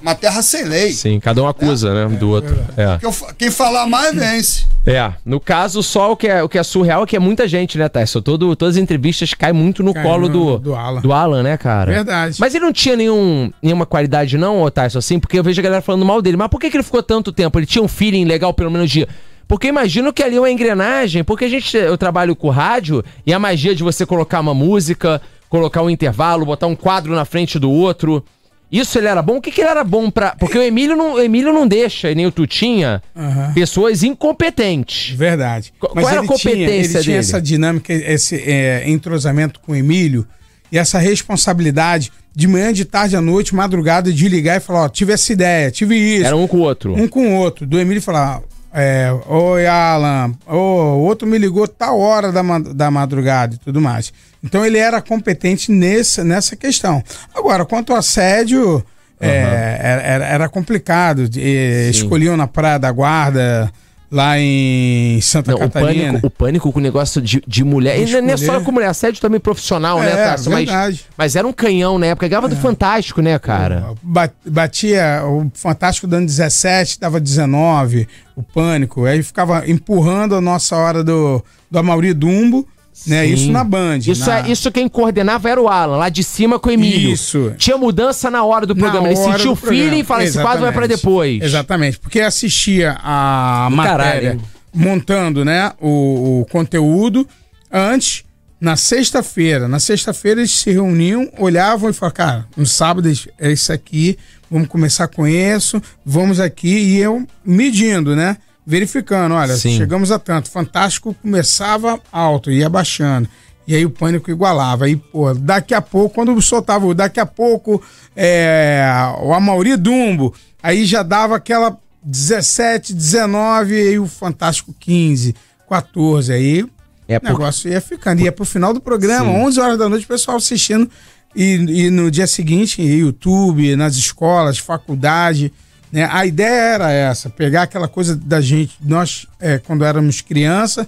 [0.02, 0.92] uma terra sem lei.
[0.92, 2.56] Sim, cada um acusa, né, do outro.
[2.76, 2.98] É.
[2.98, 4.64] Que eu fa- quem falar mais vence.
[4.86, 7.46] É, no caso, só o que é, o que é surreal é que é muita
[7.46, 8.20] gente, né, Tyson?
[8.22, 11.00] Todo, todas as entrevistas caem muito no Cai colo no- do, do Alan.
[11.02, 11.92] do Alan, né, cara?
[11.92, 12.36] Verdade.
[12.40, 15.18] Mas ele não tinha nenhum, nenhuma qualidade, não, ô Tyson, assim?
[15.20, 16.36] Porque eu vejo a galera falando mal dele.
[16.38, 17.58] Mas por que, que ele ficou tanto tempo?
[17.58, 19.06] Ele tinha um feeling legal, pelo menos, de.
[19.50, 23.34] Porque imagino que ali é uma engrenagem, porque a gente, eu trabalho com rádio e
[23.34, 27.58] a magia de você colocar uma música, colocar um intervalo, botar um quadro na frente
[27.58, 28.24] do outro.
[28.70, 29.38] Isso ele era bom?
[29.38, 30.36] O que, que ele era bom pra.
[30.38, 33.52] Porque o Emílio não, o Emílio não deixa, e nem o Tutinha, Aham.
[33.52, 35.10] pessoas incompetentes.
[35.16, 35.72] Verdade.
[35.80, 37.16] Qual- qual era a ele tinha- competência ele tinha dele?
[37.18, 40.24] essa dinâmica, esse é, entrosamento com o Emílio
[40.70, 44.88] e essa responsabilidade de manhã, de tarde à noite, madrugada, de ligar e falar: Ó,
[44.88, 46.26] tive essa ideia, tive isso.
[46.26, 46.94] Era um com o outro.
[46.94, 47.66] um com o outro.
[47.66, 48.40] Do Emílio falar:
[48.72, 50.54] é, Oi, Alan, o
[51.02, 54.12] outro me ligou tal hora da, da madrugada e tudo mais.
[54.42, 57.02] Então ele era competente nessa, nessa questão.
[57.35, 58.85] Agora, quanto ao assédio.
[59.20, 61.26] é, era, era- complicado.
[61.33, 61.90] Sim.
[61.90, 63.70] Escolhiam na Praia da Guarda,
[64.10, 66.06] lá em Santa Não, o Catarina.
[66.08, 67.98] pânico, o pânico com o negócio de, de mulher.
[68.00, 70.50] E não é só com mulher, assédio também profissional, né, É, Tasso?
[70.50, 71.04] Mas, verdade.
[71.16, 72.26] mas era um canhão na época.
[72.26, 73.92] Ganhava do Fantástico, né, cara?
[74.02, 79.04] Ba- Batia o Fantástico dando 17, dava 19, o pânico.
[79.04, 82.66] Aí ficava empurrando a nossa hora do, do Amaury Dumbo,
[83.06, 83.26] né?
[83.26, 83.32] Sim.
[83.34, 83.98] Isso na Band.
[83.98, 87.12] Isso, na- é, isso quem coordenava era o Alan, lá de cima com o Emílio.
[87.12, 87.54] Isso.
[87.56, 89.08] Tinha mudança na hora do programa.
[89.08, 91.42] Ele do o feeling e fala: esse quadro vai pra depois.
[91.42, 93.96] Exatamente, porque assistia a matéria
[94.30, 94.42] caralho,
[94.74, 97.26] montando né, o, o conteúdo
[97.72, 98.24] antes,
[98.60, 103.72] Na sexta-feira, na sexta-feira eles se reuniam, olhavam e falavam, cara, no sábado é isso
[103.72, 104.18] aqui,
[104.50, 108.36] vamos começar com isso, vamos aqui, e eu medindo, né?
[108.66, 109.76] Verificando, olha, Sim.
[109.76, 110.50] chegamos a tanto.
[110.50, 113.28] Fantástico começava alto, ia baixando.
[113.66, 114.84] E aí o pânico igualava.
[114.86, 117.82] Aí, pô, daqui a pouco, quando soltava o daqui a pouco,
[118.16, 118.82] é,
[119.22, 125.34] o Amauri Dumbo, aí já dava aquela 17, 19, e aí o Fantástico 15,
[125.68, 126.32] 14.
[126.32, 126.64] Aí
[127.08, 128.22] É o por- negócio ia ficando.
[128.22, 129.38] Ia pro final do programa, Sim.
[129.38, 130.90] 11 horas da noite, o pessoal assistindo.
[131.34, 131.54] E,
[131.86, 135.52] e no dia seguinte, YouTube, nas escolas, faculdade.
[135.92, 136.09] Né?
[136.11, 140.87] A ideia era essa: pegar aquela coisa da gente, nós, é, quando éramos criança,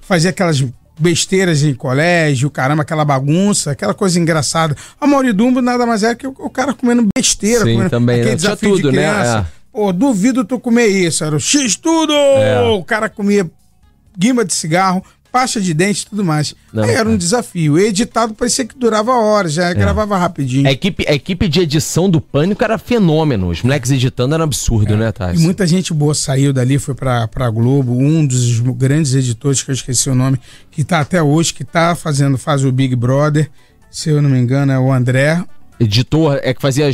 [0.00, 0.64] fazer aquelas
[0.98, 4.76] besteiras em colégio, caramba, aquela bagunça, aquela coisa engraçada.
[5.00, 8.30] A Mauridumbo nada mais é que o, o cara comendo besteira, Sim, comendo também, aquele
[8.32, 8.36] né?
[8.36, 9.02] Tinha desafio tudo, de né?
[9.02, 9.38] criança.
[9.54, 9.58] É.
[9.72, 11.22] Pô, duvido tu comer isso.
[11.22, 12.12] Era o X tudo!
[12.12, 12.60] É.
[12.62, 13.48] O cara comia
[14.18, 16.54] guimba de cigarro, pasta de dente e tudo mais.
[16.72, 17.16] Não, Aí era um é.
[17.16, 17.78] desafio.
[17.78, 20.66] E editado parecia que durava horas, já gravava rapidinho.
[20.68, 23.48] A equipe, a equipe de edição do Pânico era fenômeno.
[23.48, 25.40] Os moleques editando era absurdo, né, E Thais?
[25.40, 27.92] muita gente boa saiu dali, foi pra, pra Globo.
[27.92, 30.38] Um dos grandes editores, que eu esqueci o nome,
[30.70, 33.50] que tá até hoje, que tá fazendo, faz o Big Brother.
[33.90, 35.42] Se eu não me engano, é o André.
[35.80, 36.90] Editor é que fazia.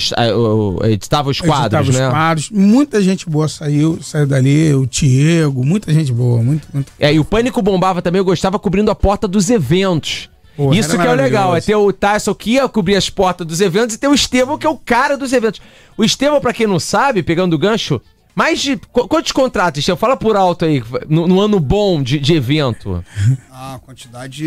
[0.85, 2.11] editava os quadros, editava os né?
[2.11, 2.51] quadros.
[2.51, 4.75] Muita gente boa saiu, saiu dali.
[4.75, 6.43] O Diego, muita gente boa.
[6.43, 6.93] Muito, muito.
[6.99, 10.29] É, e o Pânico bombava também, eu gostava cobrindo a porta dos eventos.
[10.57, 13.45] Pô, Isso que é o legal, é ter o Tyson que ia cobrir as portas
[13.47, 15.61] dos eventos e ter o Estevão que é o cara dos eventos.
[15.97, 18.01] O Estevão, pra quem não sabe, pegando o gancho,
[18.37, 18.77] mais de.
[18.93, 19.97] qu- Quantos contratos, Estevão?
[19.99, 23.05] Fala por alto aí, no, no ano bom de, de evento.
[23.51, 24.47] Ah, quantidade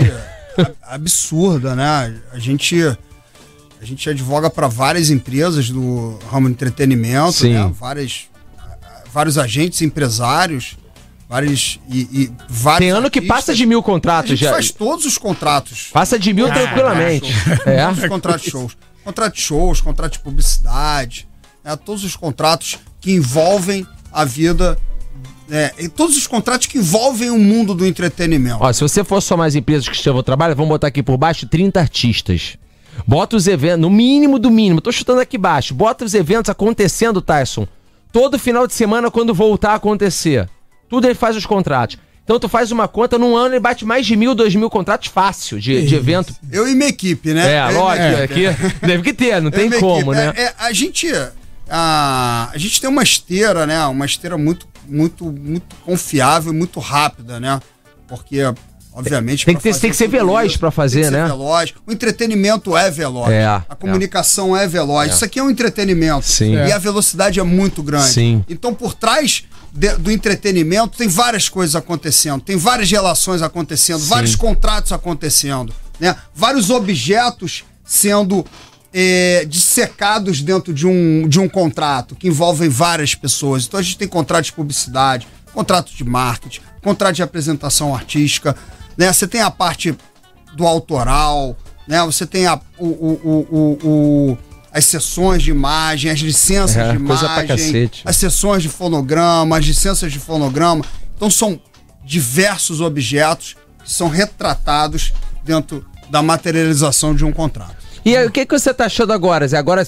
[0.58, 2.13] ab- absurda, né?
[2.32, 2.76] A gente
[3.82, 7.72] a gente advoga para várias empresas do ramo de entretenimento, né?
[7.80, 8.28] Várias
[9.13, 10.78] vários agentes empresários,
[11.30, 13.38] vários e, e vários Tem ano que artistas.
[13.38, 14.52] passa de mil A contratos gente já.
[14.52, 15.90] faz todos os contratos.
[15.92, 17.32] Passa de mil tranquilamente.
[17.66, 17.86] É.
[17.86, 18.78] Todos os contratos de shows.
[19.04, 21.28] Contrato de shows, contrato de publicidade,
[21.63, 21.76] né?
[21.78, 24.78] todos os contratos que envolvem a vida.
[25.50, 28.58] É, e todos os contratos que envolvem o mundo do entretenimento.
[28.60, 31.48] Ó, se você for só mais empresas que Estevão trabalha, vamos botar aqui por baixo
[31.48, 32.58] 30 artistas.
[33.06, 35.74] Bota os eventos, no mínimo do mínimo, tô chutando aqui baixo.
[35.74, 37.68] Bota os eventos acontecendo, Tyson.
[38.12, 40.50] Todo final de semana, quando voltar a acontecer.
[40.90, 41.98] Tudo ele faz os contratos.
[42.24, 45.08] Então tu faz uma conta, num ano ele bate mais de mil, dois mil contratos
[45.08, 46.34] fácil de, de evento.
[46.52, 47.54] Eu e minha equipe, né?
[47.54, 48.48] É, Eu e lógico, equipe.
[48.48, 50.26] aqui deve que ter, não Eu e tem como, equipe.
[50.28, 50.34] né?
[50.36, 51.08] É, é, a gente.
[51.70, 53.86] A, a gente tem uma esteira, né?
[53.88, 57.60] Uma esteira muito, muito, muito confiável e muito rápida, né?
[58.08, 58.40] Porque,
[58.98, 59.46] obviamente.
[59.46, 61.28] Tem que ter- tem que ser veloz pra fazer, tem que ser né?
[61.28, 61.74] veloz.
[61.86, 63.32] O entretenimento é veloz.
[63.32, 63.76] É, a é.
[63.76, 65.14] comunicação é, veloz.
[65.14, 66.26] Isso aqui é um entretenimento.
[66.26, 66.54] Sim.
[66.54, 66.72] E É.
[66.74, 68.10] a velocidade é muito grande.
[68.10, 68.44] Sim.
[68.50, 74.36] Então, por trás de- do entretenimento, tem várias coisas acontecendo, tem várias relações acontecendo, vários
[74.36, 76.16] contratos acontecendo, né?
[76.34, 78.46] Vários objetos sendo
[78.94, 83.66] é, dissecados dentro de um, de um contrato que envolvem várias pessoas.
[83.68, 88.56] Então a gente tem contrato de publicidade, contrato de marketing, contrato de apresentação artística,
[88.98, 89.12] né?
[89.14, 89.96] Você tem a parte
[90.54, 91.56] do autoral,
[91.88, 92.04] né?
[92.06, 93.88] Você tem a, o, o, o,
[94.32, 94.38] o-
[94.72, 100.12] as sessões de imagem, as licenças É, de imagem, as sessões de fonograma, as licenças
[100.12, 100.84] de fonograma.
[101.16, 101.60] Então são
[102.06, 107.76] diversos objetos que são retratados dentro da materialização de um contrato.
[108.06, 109.58] E aí, o que, que você tá achando agora, Zé?
[109.58, 109.84] Agora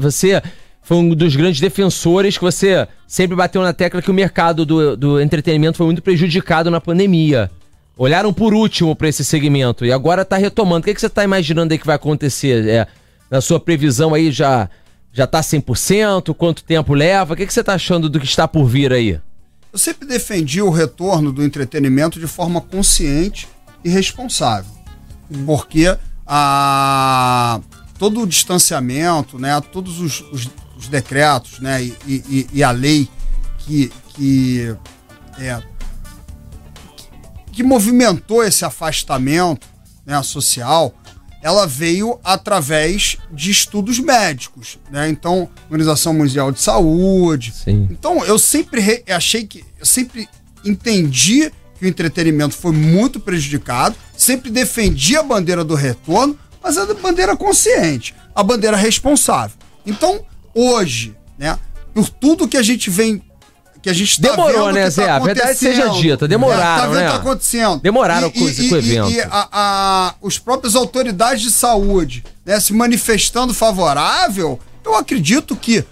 [0.00, 0.42] você
[0.82, 4.96] foi um dos grandes defensores que você sempre bateu na tecla que o mercado do,
[4.96, 7.50] do entretenimento foi muito prejudicado na pandemia.
[8.02, 10.80] Olharam por último pra esse segmento e agora tá retomando.
[10.80, 12.66] O que, que você tá imaginando aí que vai acontecer?
[12.66, 12.88] É,
[13.30, 14.68] na sua previsão aí já,
[15.12, 16.34] já tá 100%?
[16.34, 17.32] Quanto tempo leva?
[17.32, 19.20] O que, que você tá achando do que está por vir aí?
[19.72, 23.46] Eu sempre defendi o retorno do entretenimento de forma consciente
[23.84, 24.72] e responsável.
[25.46, 27.60] Porque a,
[28.00, 33.08] todo o distanciamento, né, todos os, os- os decretos né, e, e- e a lei
[33.58, 34.74] que, que,
[35.38, 35.62] é,
[37.52, 39.66] que movimentou esse afastamento
[40.06, 40.94] né, social,
[41.42, 44.78] ela veio através de estudos médicos.
[44.90, 45.08] Né?
[45.08, 47.88] Então, Organização Mundial de Saúde, Sim.
[47.90, 49.64] então, eu sempre re- achei que.
[49.78, 50.28] Eu sempre
[50.64, 56.86] entendi que o entretenimento foi muito prejudicado, sempre defendi a bandeira do retorno, mas a
[56.94, 59.56] bandeira consciente, a bandeira responsável.
[59.84, 61.58] Então, hoje, né,
[61.92, 63.20] por tudo que a gente vem.
[63.82, 65.10] Que a gente tá Demorou, vendo né, que Zé?
[65.10, 67.06] A verdade seja dita, demoraram, tá vendo né?
[67.06, 67.80] que tá acontecendo.
[67.80, 69.10] Demoraram com esse- com o evento.
[69.10, 75.84] E, a, a- os próprios autoridades de saúde né, se manifestando favorável, eu acredito que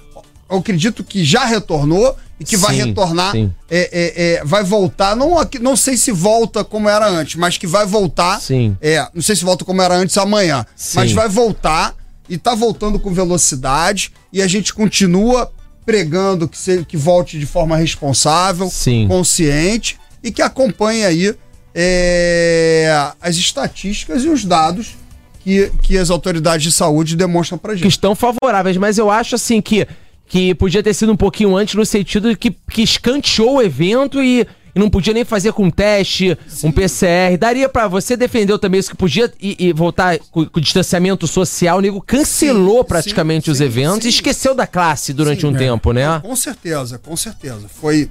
[0.49, 3.53] eu acredito que já retornou e que vai Sim, retornar, sim.
[3.71, 7.67] é, é, é, vai voltar, não, não sei se volta como era antes, mas que
[7.67, 8.41] vai voltar.
[8.41, 8.77] Sim.
[8.81, 10.97] É, não sei se volta como era antes amanhã, Sim.
[10.99, 11.95] mas vai voltar
[12.29, 15.53] e tá voltando com velocidade e a gente continua
[15.91, 19.09] pregando que, se, que volte de forma responsável, Sim.
[19.09, 21.35] consciente e que acompanhe aí
[21.75, 24.95] é, as estatísticas e os dados
[25.41, 27.91] que, que as autoridades de saúde demonstram pra que gente.
[27.91, 29.85] estão favoráveis, mas eu acho assim que,
[30.29, 34.23] que podia ter sido um pouquinho antes no sentido de que, que escanteou o evento
[34.23, 37.37] e, e não podia nem fazer com teste, um PCR.
[37.39, 41.79] Daria pra você defendeu também isso que podia e, e voltar com, com distanciamento social.
[41.79, 44.09] O nego cancelou Sim, praticamente sim, os sim, eventos sim.
[44.09, 45.59] e esqueceu da classe durante Sim, um é.
[45.59, 46.21] tempo, né?
[46.21, 47.67] Com certeza, com certeza.
[47.81, 48.11] Foi,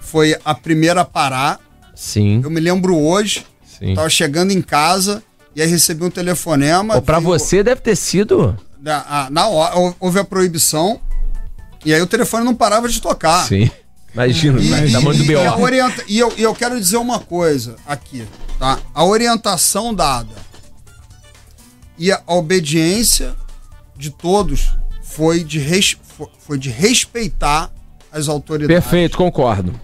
[0.00, 1.60] foi a primeira a parar.
[1.94, 3.44] Sim, Eu me lembro hoje,
[3.78, 3.94] sim.
[3.94, 5.22] tava chegando em casa
[5.54, 7.00] e aí recebi um telefonema.
[7.00, 8.56] Veio- você deve ter sido.
[8.80, 11.00] Na, na hora, hou- houve a proibição
[11.84, 13.44] e aí o telefone não parava de tocar.
[13.46, 13.68] Sim.
[14.24, 15.60] Imagina, E, da mão do e- e B.O.
[15.60, 18.24] orienta- e eu, eu quero dizer uma coisa aqui,
[18.58, 18.78] tá?
[18.94, 20.34] A orientação dada
[21.98, 23.34] e a obediência
[23.96, 24.70] de todos
[25.02, 27.70] foi de, res- fo- foi de respeitar
[28.12, 28.82] as autoridades.
[28.84, 29.78] Perfeito, concordo.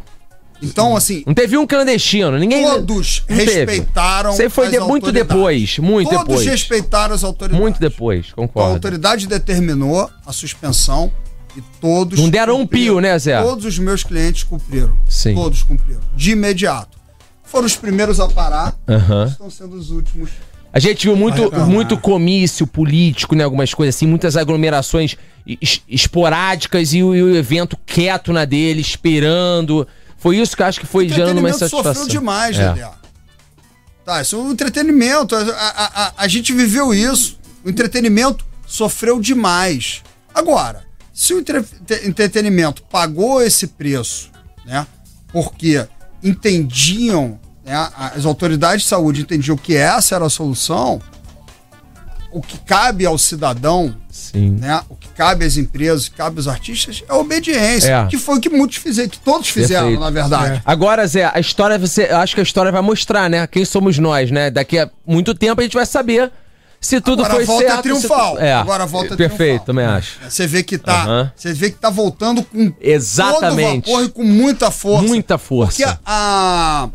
[0.62, 2.64] Então, assim, Não teve um clandestino, ninguém.
[2.64, 6.46] todos respeitaram aí foi de- muito depois, muito todos depois.
[6.46, 7.60] respeitaram as autoridades.
[7.60, 8.72] Muito depois, Então, a concordo.
[8.74, 11.12] autoridade determinou a suspensão
[11.56, 12.18] e todos.
[12.18, 13.40] Não deram um pio, né, Zé?
[13.42, 14.96] Todos os meus clientes cumpriram.
[15.08, 15.34] Sim.
[15.34, 16.00] Todos cumpriram.
[16.16, 16.98] De imediato.
[17.44, 19.26] Foram os primeiros a parar, Aham.
[19.26, 20.30] estão sendo os últimos.
[20.72, 23.44] A gente viu muito, muito comício político, né?
[23.44, 28.80] Algumas coisas assim, muitas aglomerações es- esporádicas e o, e o evento quieto na dele,
[28.80, 29.86] esperando.
[30.18, 31.94] Foi isso que eu acho que foi gerando uma insatisfação.
[31.94, 32.90] sofreu demais, É.
[34.04, 35.34] Tá, isso é um entretenimento.
[35.34, 37.38] A, a- a- a gente viveu isso.
[37.64, 40.02] O entretenimento sofreu demais.
[40.34, 40.84] Agora,
[41.14, 44.30] se o entre- te- entretenimento pagou esse preço,
[44.66, 44.86] né?
[45.32, 45.86] Porque
[46.22, 51.00] entendiam, né, as autoridades de saúde entendiam que essa era a solução,
[52.32, 54.50] o que cabe ao cidadão Sim.
[54.60, 54.80] né?
[54.88, 57.92] O que cabe às empresas, o que cabe aos artistas é a obediência.
[57.92, 58.06] É.
[58.06, 60.00] Que foi o que muitos fizeram, que todos fizeram, Perfeito.
[60.00, 60.62] na verdade.
[60.64, 63.46] Agora, Zé, a história, você, acho que a história vai mostrar, né?
[63.46, 64.50] Quem somos nós, né?
[64.50, 66.32] Daqui a muito tempo a gente vai saber
[66.84, 67.76] se tudo Agora foi a volta é certo.
[67.76, 68.34] se triunfal.
[68.36, 68.52] tu- É.
[68.54, 69.66] Agora a volta é Perfeito, triunfal.
[69.66, 70.18] também acho.
[70.28, 71.32] Você vê que tá, Aham.
[71.34, 73.84] você vê que tá voltando com Exatamente.
[73.86, 75.06] todo vapor e com muita força.
[75.06, 75.70] Muita força.
[75.70, 76.88] Porque a,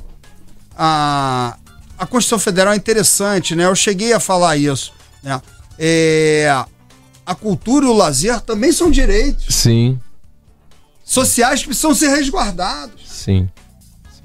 [0.78, 1.58] a,
[1.98, 3.66] a, Constituição Federal é interessante, né?
[3.66, 5.42] Eu cheguei a falar isso, né?
[5.78, 6.64] É,
[7.26, 10.00] a cultura e o lazer também são direitos Sim,
[11.04, 13.02] sociais precisam ser resguardados.
[13.08, 13.50] sim,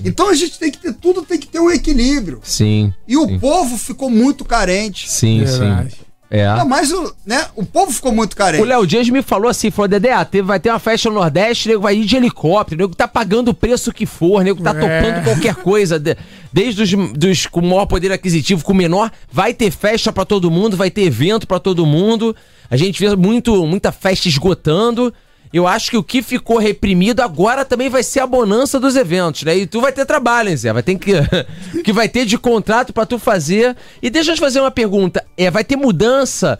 [0.03, 2.41] Então a gente tem que ter tudo, tem que ter um equilíbrio.
[2.43, 2.93] sim.
[3.07, 3.39] E o sim.
[3.39, 5.11] povo ficou muito carente.
[5.11, 5.91] Sim, Verdade.
[5.91, 5.97] sim.
[6.31, 6.49] É.
[6.49, 7.47] Ainda mais o, né?
[7.55, 8.61] O povo ficou muito carente.
[8.61, 11.69] O Léo Dias me falou assim, falou, Dedé, teve, vai ter uma festa no Nordeste,
[11.69, 14.75] nego vai ir de helicóptero, nego tá pagando o preço que for, nego tá É.
[14.75, 16.17] topando qualquer coisa, de-
[16.53, 20.77] desde os dos com maior poder aquisitivo, com menor, vai ter festa pra todo mundo,
[20.77, 22.35] vai ter evento pra todo mundo.
[22.69, 25.15] A gente vê muito, muita festa esgotando.
[25.55, 29.45] Eu acho que o que ficou reprimido agora também vai ser a bonança dos eventos,
[29.45, 29.57] né?
[29.57, 30.73] E tu vai ter trabalho, hein, Zé?
[30.73, 31.13] Vai ter que.
[31.85, 33.77] que vai ter de contrato pra tu fazer.
[34.03, 35.25] E deixa eu te fazer uma pergunta.
[35.37, 36.59] É, vai ter mudança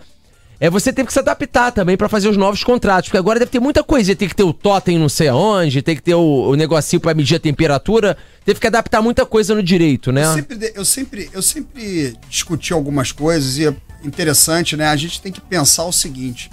[0.61, 3.51] é você teve que se adaptar também pra fazer os novos contratos, porque agora deve
[3.51, 6.51] ter muita coisa, tem que ter o totem não sei aonde, tem que ter o,
[6.51, 10.25] o negocinho pra medir a temperatura, teve que adaptar muita coisa no direito, né?
[10.25, 14.87] Eu sempre, eu, sempre, eu sempre discuti algumas coisas e é interessante, né?
[14.87, 16.49] A gente tem que pensar o seguinte: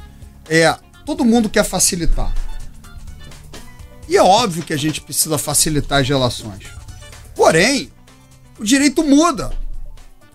[0.50, 0.76] é,
[1.06, 2.34] todo mundo quer facilitar.
[4.08, 6.66] E é óbvio que a gente precisa facilitar as relações.
[7.36, 7.92] Porém,
[8.60, 9.52] o direito muda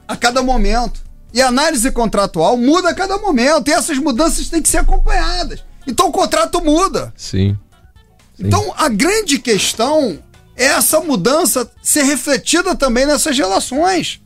[0.08, 1.04] a cada momento.
[1.32, 3.68] E a análise contratual muda a cada momento.
[3.68, 5.62] E essas mudanças têm que ser acompanhadas.
[5.86, 7.12] Então o contrato muda.
[7.16, 7.56] Sim.
[8.38, 10.18] Então, a grande questão
[10.56, 14.20] é essa mudança ser refletida também nessas relações.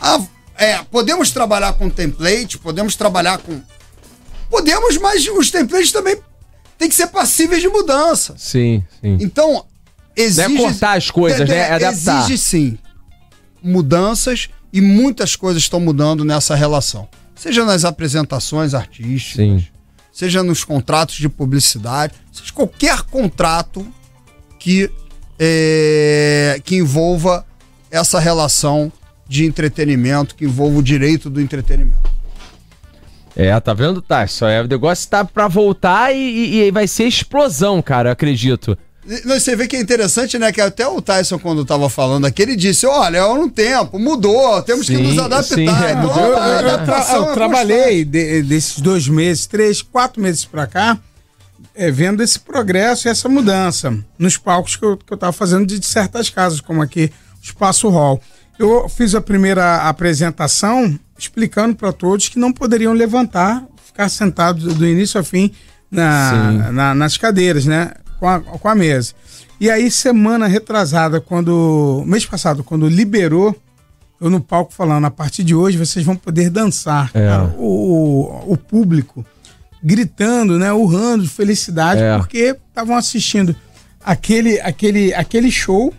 [0.00, 0.20] Ah,
[0.56, 3.60] é, podemos trabalhar com template, podemos trabalhar com.
[4.50, 6.16] Podemos, mas os templates também
[6.78, 8.34] têm que ser passíveis de mudança.
[8.36, 9.18] Sim, sim.
[9.20, 9.64] Então,
[10.16, 10.48] exige.
[10.48, 11.56] Não é cortar as coisas, né?
[11.56, 12.24] É adaptar.
[12.24, 12.78] Exige sim
[13.64, 17.08] mudanças e muitas coisas estão mudando nessa relação.
[17.34, 19.66] Seja nas apresentações artísticas, Sim.
[20.12, 23.86] seja nos contratos de publicidade, seja qualquer contrato
[24.58, 24.90] que,
[25.38, 27.44] é, que envolva
[27.90, 28.92] essa relação
[29.26, 32.13] de entretenimento, que envolva o direito do entretenimento.
[33.36, 34.26] É, tá vendo, tá?
[34.26, 38.12] Só é, o negócio tá pra voltar e, e- e vai ser explosão, cara, eu
[38.12, 38.78] acredito.
[39.24, 40.50] Não, Você vê que é interessante, né?
[40.50, 44.62] Que até o Tyson, quando estava falando aqui, ele disse: olha, é um tempo, mudou,
[44.62, 45.56] temos que Sim, nos adaptar.
[45.56, 50.22] sim, é, Então, a Eu, eu eu é trabalhei de- desses dois meses, três, quatro
[50.22, 50.96] meses pra cá,
[51.74, 55.66] é, vendo esse progresso e essa mudança nos palcos que eu, que eu tava fazendo
[55.66, 57.10] de, de certas casas, como aqui
[57.42, 58.22] o Espaço Hall.
[58.58, 64.86] Eu fiz a primeira apresentação explicando para todos que não poderiam levantar, ficar sentados do
[64.86, 65.50] início ao fim
[65.90, 67.92] na, na, nas cadeiras, né?
[68.18, 69.12] Com a, com a mesa.
[69.60, 72.02] E aí, semana retrasada, quando.
[72.06, 73.54] mês passado, quando liberou,
[74.20, 77.10] eu no palco falando: a partir de hoje vocês vão poder dançar.
[77.14, 77.26] É.
[77.26, 79.24] Cara, o, o público
[79.82, 80.72] gritando, né?
[80.72, 82.16] Urrando de felicidade, É.
[82.18, 83.54] porque estavam assistindo
[84.04, 85.92] aquele, aquele, aquele show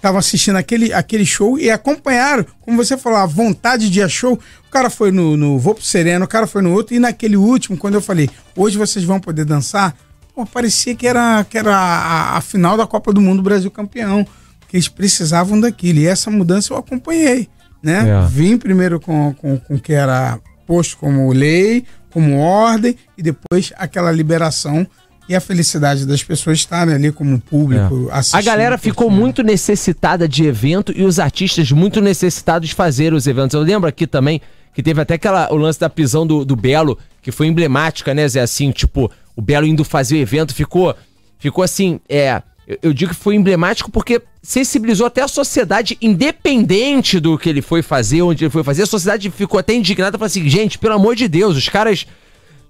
[0.00, 4.08] estavam assistindo aquele, aquele show e acompanharam, como você falou, a vontade de ir a
[4.08, 4.32] show.
[4.66, 7.36] O cara foi no, no Vou pro Sereno, o cara foi no outro, e naquele
[7.36, 9.94] último, quando eu falei, hoje vocês vão poder dançar,
[10.34, 14.26] pô, parecia que era, que era a, a final da Copa do Mundo Brasil campeão,
[14.66, 15.98] que eles precisavam daquilo.
[15.98, 17.48] E essa mudança eu acompanhei,
[17.82, 18.08] né?
[18.08, 18.26] É.
[18.28, 23.72] Vim primeiro com, com, com o que era posto como lei, como ordem, e depois
[23.76, 24.86] aquela liberação
[25.30, 28.14] e a felicidade das pessoas estarem ali como público É.
[28.14, 28.42] A assistindo.
[28.42, 33.54] galera ficou muito necessitada de evento e os artistas muito necessitados de fazer os eventos.
[33.54, 34.40] Eu lembro aqui também
[34.74, 38.26] que teve até aquela, o lance da prisão do, do Belo, que foi emblemática, né,
[38.26, 38.40] Zé?
[38.40, 40.96] Assim, tipo, o Belo indo fazer o evento ficou,
[41.38, 42.42] ficou assim, é.
[42.66, 47.62] Eu, eu digo que foi emblemático porque sensibilizou até a sociedade, independente do que ele
[47.62, 48.82] foi fazer, onde ele foi fazer.
[48.82, 52.04] A sociedade ficou até indignada, falou assim: gente, pelo amor de Deus, os caras.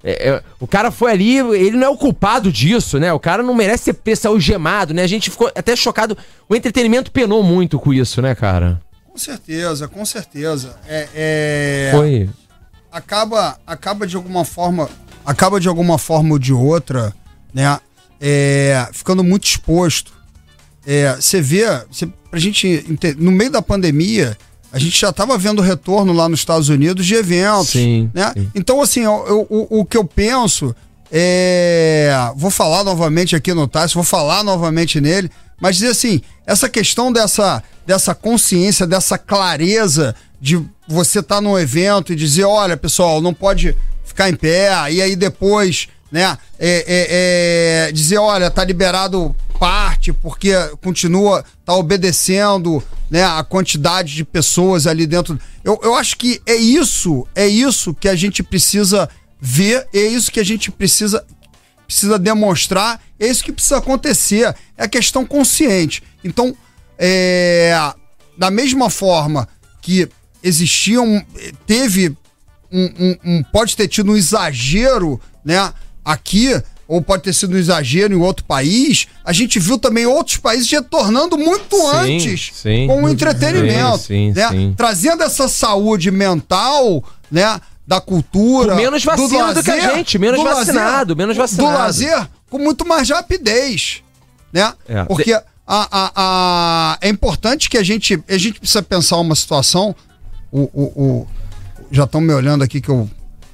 [0.03, 3.13] É, é, o cara foi ali, ele não é o culpado disso, né?
[3.13, 5.03] O cara não merece ser preso algemado, né?
[5.03, 6.17] A gente ficou até chocado.
[6.49, 8.81] O entretenimento penou muito com isso, né, cara?
[9.07, 10.77] Com certeza, com certeza.
[10.89, 12.31] É, é, Foi.
[12.91, 14.89] acaba, acaba de alguma forma,
[15.27, 17.13] acaba de alguma forma ou de outra,
[17.53, 17.79] né?
[18.21, 20.13] É, ficando muito exposto.
[20.87, 24.37] É, Você vê, cê, pra gente, ente- no meio da pandemia,
[24.73, 27.71] a gente já estava vendo retorno lá nos Estados Unidos de eventos.
[27.71, 28.33] Sim, né?
[28.37, 28.51] sim.
[28.55, 30.75] Então, assim, eu- eu- o, o que eu penso
[31.13, 32.13] é.
[32.37, 37.13] Vou falar novamente aqui no Tássio, vou falar novamente nele, mas dizer assim, essa questão
[37.13, 43.35] dessa, dessa consciência, dessa clareza de você estar num evento e dizer, olha, pessoal, não
[43.35, 49.35] pode ficar em pé, e aí depois, né, é, é, é, dizer, olha, tá liberado
[49.61, 50.53] parte, porque
[50.83, 55.39] continua, tá obedecendo, né, a quantidade de pessoas ali dentro.
[55.63, 59.07] Eu, eu acho que é isso, é isso que a gente precisa
[59.39, 61.25] ver, é isso que a gente precisa
[61.87, 66.03] precisa demonstrar, é isso que precisa acontecer, é a questão consciente.
[66.23, 66.57] Então,
[66.97, 67.75] é,
[68.39, 69.49] da mesma forma
[69.83, 70.09] que
[70.41, 71.23] existiam,
[71.67, 72.17] teve
[72.71, 75.73] um, um- um- pode ter tido um exagero, né,
[76.05, 76.51] aqui,
[76.93, 80.69] ou pode ter sido um exagero em outro país, a gente viu também outros países
[80.69, 81.87] retornando muito Sim,
[82.17, 82.89] antes sim.
[82.89, 84.75] com o entretenimento, Sim, né?
[84.77, 90.43] Trazendo essa saúde mental, né, da cultura, Com menos vacina do que a gente, menos
[90.43, 91.73] vacinado, menos vacinado.
[91.73, 94.03] Do lazer com muito mais rapidez,
[94.53, 94.73] né?
[94.89, 95.05] É.
[95.05, 99.95] Porque a, a, a- é importante que a gente, a gente precisa pensar uma situação,
[100.51, 101.27] o, o, o-
[101.93, 103.09] já estão me olhando aqui que eu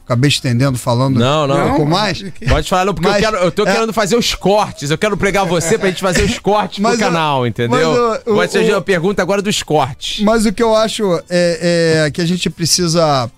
[0.07, 1.57] acabei estendendo falando Não, não.
[1.57, 2.23] um pouco Não, mais.
[2.49, 4.91] Pode falar, não, porque Mas, eu, quero, eu tô é- querendo fazer os cortes.
[4.91, 7.93] Eu quero pregar você pra gente fazer os cortes Mas pro o- canal, entendeu?
[7.93, 10.25] mas o- Pode ser a pergunta agora dos cortes.
[10.25, 13.29] Mas o que eu acho é, é que a gente precisa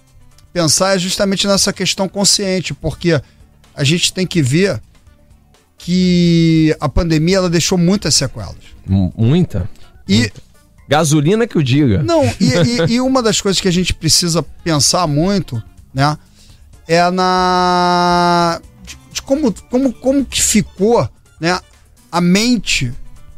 [0.53, 3.19] pensar é justamente nessa questão consciente, porque
[3.75, 4.79] a gente tem que ver
[5.77, 8.57] que a pandemia ela deixou muitas sequelas.
[8.89, 9.69] M- Muita?
[10.09, 10.31] E
[10.89, 12.03] Gasolina que o diga.
[12.03, 12.45] não, e,
[12.91, 15.62] e- e uma das coisas que a gente precisa pensar muito,
[15.95, 16.16] né,
[16.89, 21.07] é na de, de como, como, como que ficou,
[21.39, 21.61] né,
[22.11, 22.93] a mente,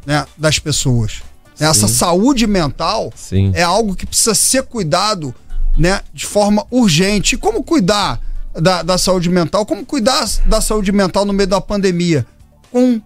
[0.05, 1.21] né, das pessoas.
[1.59, 1.93] Essa Sim.
[1.93, 3.51] saúde mental Sim.
[3.53, 5.35] é algo que precisa ser cuidado
[5.77, 7.35] né, de forma urgente.
[7.35, 8.19] E como cuidar
[8.53, 9.63] da, da saúde mental?
[9.65, 12.25] Como cuidar da saúde mental no meio da pandemia?
[12.71, 12.99] Com,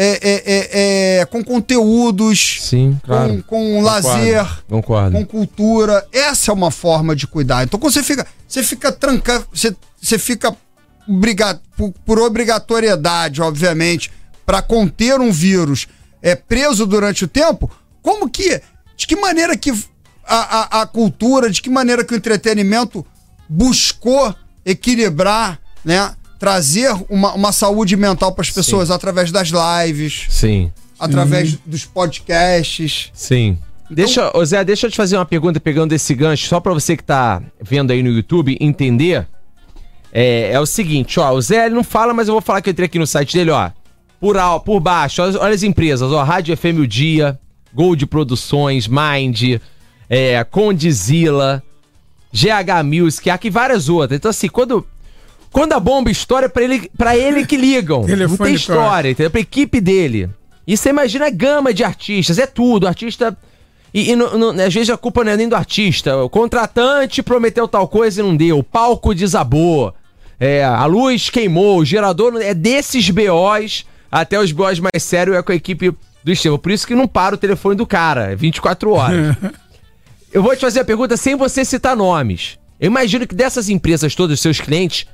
[0.00, 3.42] é, é, é, é, com conteúdos, Sim, claro.
[3.48, 5.16] com, com lazer, Concordo.
[5.18, 6.06] com cultura.
[6.12, 7.64] Essa é uma forma de cuidar.
[7.64, 10.56] Então, quando você fica, você fica trancado, você, você fica
[11.08, 14.08] obriga- por, por obrigatoriedade, obviamente,
[14.46, 15.88] para conter um vírus
[16.22, 17.68] é, preso durante o tempo,
[18.00, 18.62] como que,
[18.96, 19.72] de que maneira que
[20.24, 23.04] a, a, a cultura, de que maneira que o entretenimento
[23.48, 24.32] buscou
[24.64, 26.14] equilibrar, né?
[26.38, 30.72] Trazer uma, uma saúde mental para as pessoas através das lives, Sim.
[30.98, 33.10] através dos podcasts.
[33.12, 33.58] Sim.
[33.90, 36.96] Deixa, ô Zé, deixa eu te fazer uma pergunta pegando esse gancho, só pra você
[36.96, 39.26] que tá vendo aí no YouTube entender.
[40.12, 42.68] É, é o seguinte, ó, o Zé ele não fala, mas eu vou falar que
[42.68, 43.70] eu entrei aqui no site dele, ó.
[44.20, 47.38] Por, por baixo, olha, olha as empresas, ó, Rádio FM O Dia,
[47.72, 49.60] Gold Produções, Mind,
[50.08, 51.62] é, Condizila,
[52.32, 54.18] GH Music, aqui várias outras.
[54.18, 54.86] Então assim, quando
[55.52, 58.04] Quando a bomba estoura, é pra ele, pra ele que ligam.
[58.28, 59.30] Não tem história, entendeu?
[59.30, 60.28] Pra equipe dele.
[60.66, 62.86] E você imagina a gama de artistas, é tudo.
[62.86, 63.36] Artista.
[63.92, 66.16] E, e no- no- às vezes a culpa não é nem do artista.
[66.18, 68.58] O contratante prometeu tal coisa e não deu.
[68.58, 69.94] O palco desabou.
[70.38, 72.36] É, a luz queimou, o gerador.
[72.40, 75.90] É desses BOs até os BOs mais sérios é com a equipe
[76.22, 76.58] do Estevão.
[76.58, 79.36] Por isso que não para o telefone do cara, é 24 horas.
[80.30, 82.58] Eu vou te fazer a pergunta sem você citar nomes.
[82.78, 85.06] Eu imagino que dessas empresas todas, os seus clientes,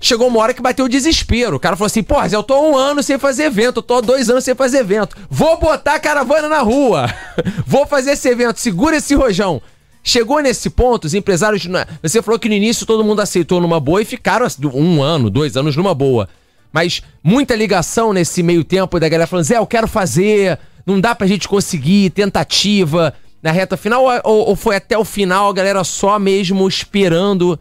[0.00, 1.56] chegou uma hora que bateu o desespero.
[1.56, 4.30] O cara falou assim: porra, eu tô um ano sem fazer evento, eu tô dois
[4.30, 5.16] anos sem fazer evento.
[5.28, 7.12] Vou botar a caravana na rua.
[7.66, 9.60] Vou fazer esse evento, segura esse rojão.
[10.02, 11.66] Chegou nesse ponto, os empresários.
[12.00, 15.56] Você falou que no início todo mundo aceitou numa boa e ficaram um ano, dois
[15.56, 16.28] anos numa boa.
[16.72, 21.14] Mas muita ligação nesse meio tempo da galera falando: Zé, eu quero fazer, não dá
[21.14, 23.14] pra gente conseguir, tentativa.
[23.42, 27.58] Na reta final, ou, ou foi até o final a galera só mesmo esperando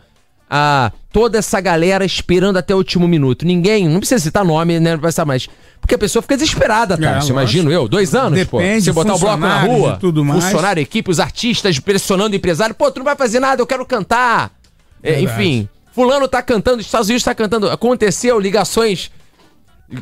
[0.50, 3.46] a toda essa galera esperando até o último minuto.
[3.46, 4.94] Ninguém, não precisa citar nome, né?
[4.94, 5.48] Não vai ser mais.
[5.80, 7.20] Porque a pessoa fica desesperada, tá?
[7.24, 8.58] É, imagino eu, dois anos, pô.
[8.58, 12.76] Depende, Você botar o bloco na rua, funcionário, equipe, os artistas pressionando o empresário.
[12.76, 14.52] Pô, tu não vai fazer nada, eu quero cantar.
[15.02, 17.70] É, enfim, fulano tá cantando, os Estados Unidos tá cantando.
[17.70, 19.12] Aconteceu ligações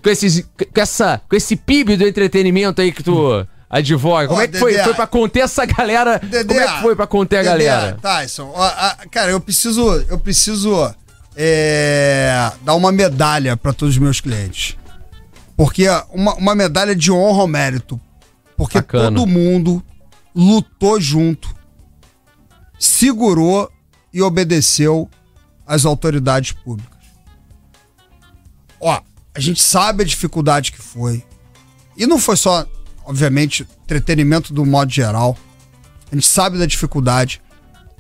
[0.02, 3.46] com, esses, com, essa, com esse PIB do entretenimento aí que tu
[3.80, 4.28] advoga.
[4.28, 4.78] Como Ó, é que foi?
[4.78, 6.20] Foi pra conter essa galera?
[6.20, 7.98] Como é que foi pra conter a galera?
[8.02, 10.94] Tyson, ó, a- cara, eu preciso, eu preciso
[11.36, 14.78] é, dar uma medalha para todos os meus clientes.
[15.58, 18.00] Porque uma, uma medalha de honra ao mérito.
[18.56, 19.06] Porque Bacana.
[19.18, 19.84] todo mundo
[20.36, 21.54] lutou junto,
[22.80, 23.72] segurou
[24.14, 25.10] e obedeceu
[25.66, 26.94] às autoridades públicas.
[28.80, 29.02] Ó,
[29.34, 31.24] a gente sabe a dificuldade que foi.
[31.98, 32.66] E não foi só,
[33.06, 35.38] obviamente, entretenimento do modo geral.
[36.12, 37.42] A gente sabe da dificuldade,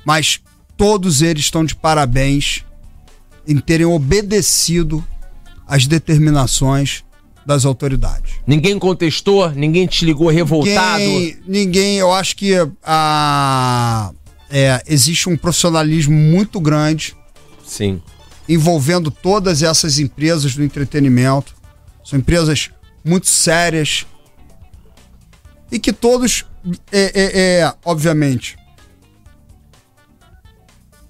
[0.05, 0.39] mas
[0.77, 2.63] todos eles estão de parabéns
[3.47, 5.03] em terem obedecido
[5.67, 7.03] às determinações
[7.45, 8.35] das autoridades.
[8.47, 10.99] Ninguém contestou, ninguém te ligou revoltado.
[10.99, 14.11] Ninguém, ninguém eu acho que a,
[14.49, 17.15] é, existe um profissionalismo muito grande
[17.65, 18.01] Sim.
[18.47, 21.53] envolvendo todas essas empresas do entretenimento.
[22.03, 22.69] São empresas
[23.03, 24.05] muito sérias
[25.73, 26.45] e que todos,
[26.91, 28.55] é, é, é, obviamente,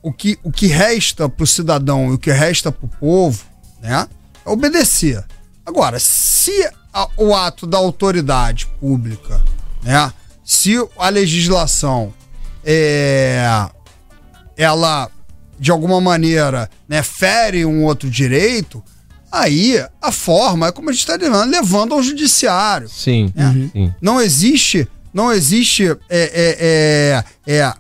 [0.01, 3.43] o que, o que resta para o cidadão e o que resta para o povo
[3.82, 4.07] né,
[4.45, 5.24] é obedecer.
[5.66, 6.51] Agora, se
[6.93, 9.43] a- o ato da autoridade pública,
[9.82, 10.11] né,
[10.43, 12.14] se a legislação
[12.64, 13.45] é,
[14.55, 15.09] ela
[15.59, 18.84] de alguma maneira né, fere um outro direito,
[19.34, 22.88] aí a forma é como a gente está levando, levando ao judiciário.
[22.88, 23.34] Sim.
[23.36, 23.52] É.
[23.52, 23.94] Sim.
[24.00, 27.74] Não existe, não existe é, é, é, é,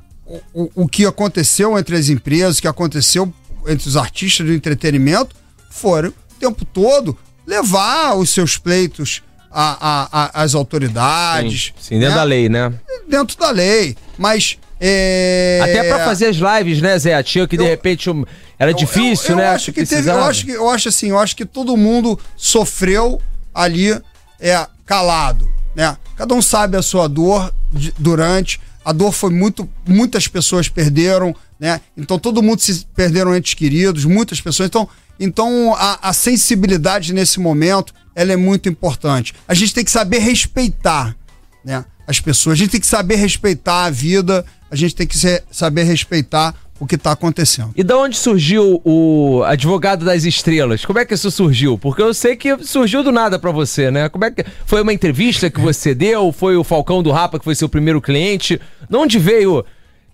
[0.53, 3.31] o, o- que aconteceu entre as empresas, o que aconteceu
[3.67, 5.35] entre os artistas do entretenimento,
[5.69, 11.73] foram o tempo todo levar os seus pleitos a- a- a- às autoridades.
[11.79, 12.15] Sim, dentro né?
[12.15, 12.73] da lei, né?
[13.07, 13.95] Dentro da lei.
[14.17, 14.57] Mas.
[14.85, 17.21] é, Até pra fazer as lives, né, Zé?
[17.23, 18.25] Tinha que de Eu- repente um-
[18.63, 19.47] era Eu- difícil, eu, eu né?
[19.49, 23.21] Acho que teve, eu acho que eu acho assim, eu acho que todo mundo sofreu
[23.53, 23.91] ali
[24.39, 25.97] é calado, né?
[26.15, 31.33] Cada um sabe a sua dor de- durante a dor foi muito muitas pessoas perderam,
[31.59, 31.79] né?
[31.95, 34.67] Então todo mundo se perderam entes queridos, muitas pessoas.
[34.67, 34.87] Então
[35.19, 39.33] então a, a sensibilidade nesse momento ela é muito importante.
[39.47, 41.15] A gente tem que saber respeitar,
[41.63, 41.85] né?
[42.05, 45.17] As pessoas, a gente tem que saber respeitar a vida, a gente tem que
[45.49, 47.71] saber respeitar o que está acontecendo.
[47.75, 50.85] E da onde surgiu o advogado das estrelas?
[50.85, 51.77] Como é que isso surgiu?
[51.77, 54.09] Porque eu sei que surgiu do nada pra você, né?
[54.09, 56.31] Como é que foi uma entrevista que você deu?
[56.31, 58.59] Foi o Falcão do Rapa que foi seu primeiro cliente?
[58.89, 59.63] De onde veio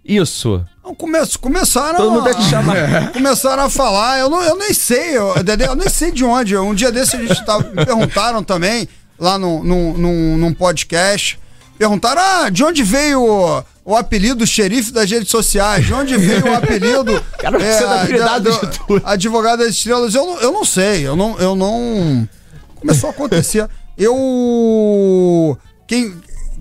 [0.03, 0.63] isso?
[0.83, 3.11] Não, come, começaram Todo mundo a, te chamar.
[3.13, 6.57] começaram a falar, eu, não, eu nem sei, eu, eu nem sei de onde.
[6.57, 8.87] Um dia desse a gente tava, me perguntaram também,
[9.17, 11.39] lá num, num podcast,
[11.79, 15.85] perguntaram, ah, de onde veio o, o apelido xerife das redes sociais?
[15.85, 17.23] De onde veio o apelido...
[17.39, 18.61] Cara, prioridade da-.
[19.05, 20.13] Advogado das estrelas?
[20.13, 21.39] Eu, não- eu não sei, eu não...
[21.39, 22.27] Eu não
[22.75, 23.67] começou a acontecer.
[23.97, 25.57] Eu...
[25.87, 26.13] Quem,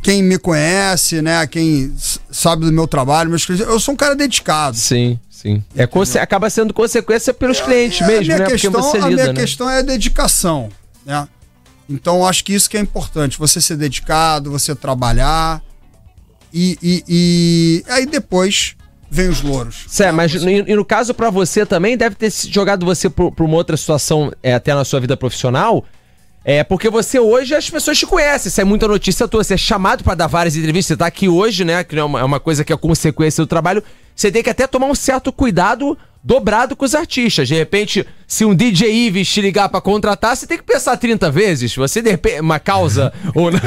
[0.02, 1.46] quem me conhece, né?
[1.46, 1.92] Quem
[2.30, 4.76] sabe do meu trabalho, meus clientes, eu sou um cara dedicado.
[4.76, 5.62] Sim, sim.
[5.76, 8.46] É conse- acaba sendo consequência pelos clientes É, mesmo, a minha né?
[8.52, 9.40] Questão, você a lida, minha né?
[9.40, 10.68] questão é a dedicação,
[11.04, 11.28] né?
[11.88, 15.62] Então acho que isso que é importante, você ser dedicado, você trabalhar
[16.52, 18.74] e, e, e aí depois
[19.10, 19.84] vem os louros.
[19.88, 23.44] Certo, mas no- e no caso pra você também deve ter jogado você pra pra
[23.44, 25.84] uma outra situação é, até na sua vida profissional.
[26.44, 30.02] É porque você hoje as pessoas te conhecem, sai muita notícia tua, você é chamado
[30.02, 31.84] pra dar várias entrevistas, você tá aqui hoje, né?
[31.84, 33.82] Que é uma, é uma coisa que é consequência do trabalho.
[34.16, 37.48] Você tem que até tomar um certo cuidado dobrado com os artistas.
[37.48, 41.30] De repente, se um DJ Ives te ligar para contratar, você tem que pensar 30
[41.30, 41.74] vezes.
[41.74, 43.58] Você de repente, uma causa ou não.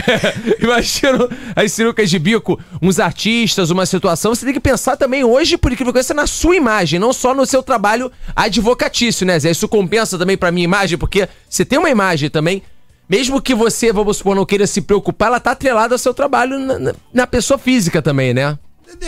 [0.60, 4.34] Imagina as sinucas de bico, uns artistas, uma situação.
[4.34, 7.34] Você tem que pensar também hoje, por incrível que pareça, na sua imagem, não só
[7.34, 9.50] no seu trabalho advocatício, né, Zé?
[9.50, 12.62] Isso compensa também pra minha imagem, porque você tem uma imagem também.
[13.08, 16.58] Mesmo que você, vamos supor, não queira se preocupar, ela tá atrelada ao seu trabalho
[16.58, 18.58] na, na pessoa física também, né?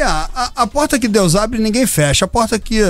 [0.02, 2.24] A, a, porta que Deus abre, ninguém fecha.
[2.24, 2.80] A porta que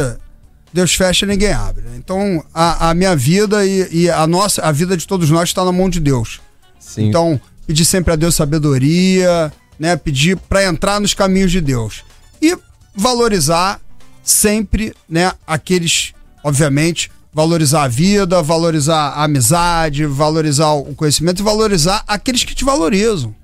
[0.72, 1.84] Deus fecha, ninguém abre.
[1.96, 5.64] Então, a, a minha vida e, e, a nossa, a vida de todos nós está
[5.64, 6.40] na mão de Deus.
[6.78, 7.08] Sim.
[7.08, 9.96] Então, pedir sempre a Deus sabedoria, né?
[9.96, 12.04] Pedir para entrar nos caminhos de Deus.
[12.40, 12.56] E
[12.94, 13.80] valorizar
[14.22, 16.12] sempre, né, aqueles,
[16.44, 22.64] obviamente, valorizar a vida, valorizar a amizade, valorizar o conhecimento e valorizar aqueles que te
[22.64, 23.34] valorizam.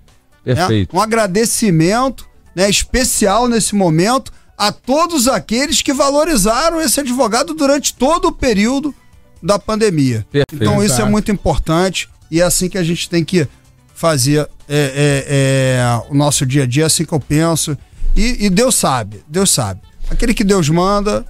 [0.44, 0.54] Né?
[0.54, 0.94] Perfeito.
[0.94, 0.98] Né?
[0.98, 8.28] Um agradecimento né, especial nesse momento a todos aqueles que valorizaram esse advogado durante todo
[8.28, 8.94] o período
[9.42, 10.26] da pandemia.
[10.30, 10.62] Perfeito.
[10.62, 13.46] Então isso é muito importante e é assim que a gente tem que
[13.94, 17.76] fazer é, é, é, o nosso dia a dia, é assim que eu penso.
[18.16, 19.80] E, e, Deus sabe, Deus sabe.
[20.10, 21.24] Aquele que Deus manda.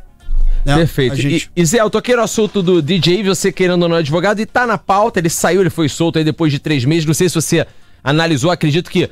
[0.64, 1.16] Né, Perfeito.
[1.16, 1.50] Gente...
[1.54, 4.46] E, e Zé, eu toquei no assunto do DJ, você querendo ou não advogado, e
[4.46, 7.04] tá na pauta, ele saiu, ele foi solto aí depois de três meses.
[7.04, 7.66] Não sei se você
[8.02, 9.10] analisou, acredito que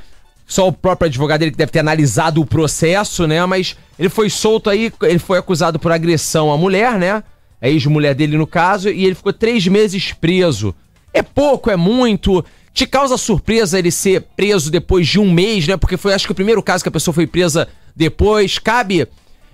[0.52, 3.44] só o próprio advogado dele que deve ter analisado o processo, né?
[3.46, 7.24] Mas ele foi solto aí, ele foi acusado por agressão à mulher, né?
[7.58, 10.74] A ex-mulher dele no caso, e ele ficou três meses preso.
[11.14, 12.44] É pouco, é muito.
[12.74, 15.78] Te causa surpresa ele ser preso depois de um mês, né?
[15.78, 18.58] Porque foi acho que o primeiro caso que a pessoa foi presa depois.
[18.58, 19.08] Cabe.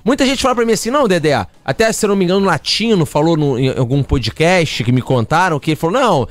[0.04, 3.06] Muita gente fala pra mim assim, não, Dedé, até se eu não me engano, Latino
[3.06, 6.28] falou no, em algum podcast que me contaram que ele falou, não,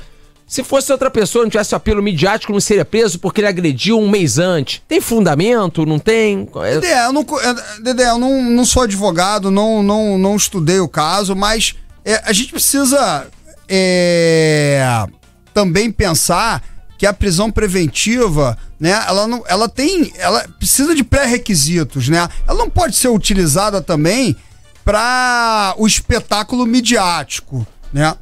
[0.48, 4.08] se fosse outra pessoa, não tivesse apelo midiático, não seria preso porque ele agrediu um
[4.08, 4.80] mês antes.
[4.88, 5.84] Tem fundamento?
[5.84, 6.48] Não tem?
[6.80, 10.88] Dedé, eu não, é, Dedé, eu não, não sou advogado, não, não, não estudei o
[10.88, 13.26] caso, mas é, a gente precisa
[13.68, 15.06] é,
[15.52, 16.64] também pensar
[16.96, 22.26] que a prisão preventiva, né, ela, não, ela tem, ela precisa de pré-requisitos, né?
[22.46, 24.34] Ela não pode ser utilizada também
[24.82, 28.16] para o espetáculo midiático, né?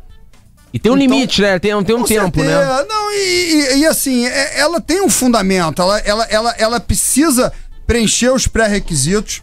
[0.76, 1.58] E tem um então, limite, né?
[1.58, 2.50] Tem, tem um tempo, né?
[2.50, 2.82] certeza.
[2.82, 2.86] né?
[2.86, 7.50] Não, e, e, e, assim, é, ela tem um fundamento, ela, ela, ela, ela precisa
[7.86, 9.42] preencher os pré-requisitos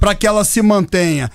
[0.00, 1.30] para que ela se mantenha.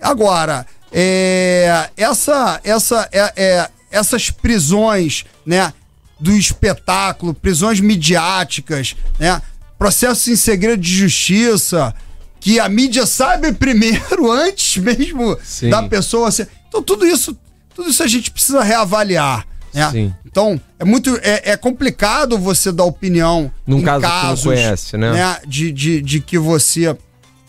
[0.00, 5.72] Agora, é, essa, essa, é, é, essas prisões, né,
[6.20, 9.42] do espetáculo, prisões midiáticas, né,
[9.76, 11.92] processos em segredo de justiça,
[12.38, 15.68] que a mídia sabe primeiro, antes mesmo Sim.
[15.68, 16.48] da pessoa ser.
[16.68, 17.36] Então, tudo isso
[17.74, 19.46] tudo isso a gente precisa reavaliar.
[19.74, 20.14] Né?
[20.26, 24.96] Então, é muito é, é, complicado você dar opinião num caso casos, que não conhece,
[24.96, 25.12] né?
[25.12, 25.36] né?
[25.46, 26.96] De, de, de que você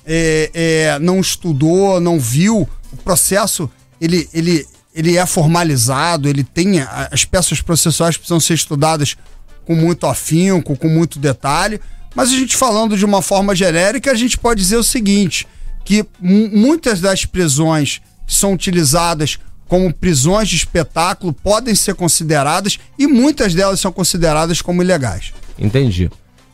[0.05, 2.67] é, é, não estudou, não viu.
[2.91, 3.69] O processo,
[3.99, 6.79] ele, ele, ele é formalizado, ele tem.
[7.11, 9.17] As peças processuais precisam ser estudadas
[9.65, 11.79] com muito afinco, com muito detalhe.
[12.15, 15.47] Mas a gente falando de uma forma genérica, a gente pode dizer o seguinte:
[15.83, 19.39] que muitas das prisões que são utilizadas
[19.73, 25.33] como prisões de espetáculo podem ser consideradas e muitas delas são consideradas como ilegais.
[25.57, 26.11] Entendi.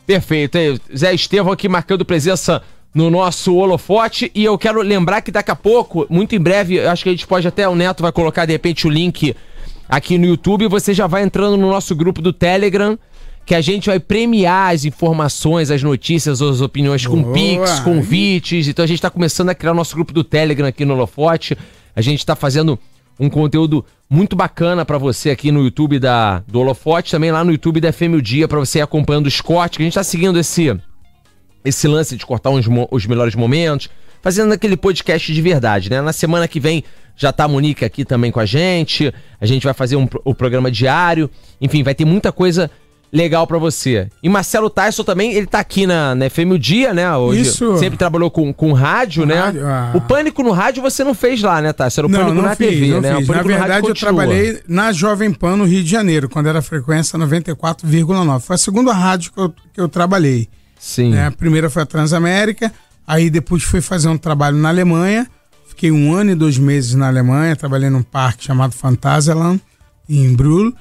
[0.08, 0.58] Perfeito.
[0.96, 2.62] Zé Estevão aqui marcando presença
[2.96, 7.04] no nosso holofote e eu quero lembrar que daqui a pouco, muito em breve, acho
[7.04, 9.36] que a gente pode até, o Neto vai colocar de repente o link
[9.90, 12.98] aqui no YouTube, você já vai entrando no nosso grupo do Telegram,
[13.46, 17.34] que a gente vai premiar as informações, as notícias, as opiniões com Boa.
[17.34, 18.70] Pix, convites.
[18.70, 21.58] Então a gente está começando a criar o nosso grupo do Telegram aqui no Holofote.
[21.94, 22.80] A gente está fazendo
[23.20, 27.52] um conteúdo muito bacana para você aqui no YouTube da, do Holofote, também lá no
[27.52, 30.04] YouTube da FM o Dia, para você ir acompanhando os cortes, que a gente tá
[30.04, 30.76] seguindo esse,
[31.64, 33.90] esse lance de cortar uns, os melhores momentos,
[34.22, 36.02] fazendo aquele podcast de verdade, né?
[36.02, 36.84] Na semana que vem
[37.16, 40.34] já tá a Monique aqui também com a gente, a gente vai fazer um, o
[40.34, 42.72] programa diário, enfim, vai ter muita coisa
[43.12, 44.08] legal para você.
[44.22, 47.12] E Marcelo Tyson também, ele tá aqui na, na FM o Dia, né?
[47.16, 47.42] Hoje.
[47.42, 47.78] Isso.
[47.78, 49.40] Sempre trabalhou com, com rádio, né?
[49.40, 49.92] Rádio, ah.
[49.96, 52.02] O Pânico no rádio você não fez lá, né, Tyson?
[52.02, 53.16] Era o não, Pânico não na fiz, TV, não né?
[53.18, 53.28] Fiz.
[53.28, 58.40] na verdade, eu trabalhei na Jovem Pan no Rio de Janeiro, quando era frequência 94,9.
[58.42, 60.48] Foi a segunda rádio que eu, que eu trabalhei.
[60.80, 61.12] Sim.
[61.12, 61.28] Né?
[61.28, 62.72] A primeira foi a Transamérica,
[63.06, 65.28] aí depois fui fazer um trabalho na Alemanha.
[65.68, 69.62] Fiquei um ano e dois meses na Alemanha, trabalhei num parque chamado Phantasialand,
[70.10, 70.74] em Brühl.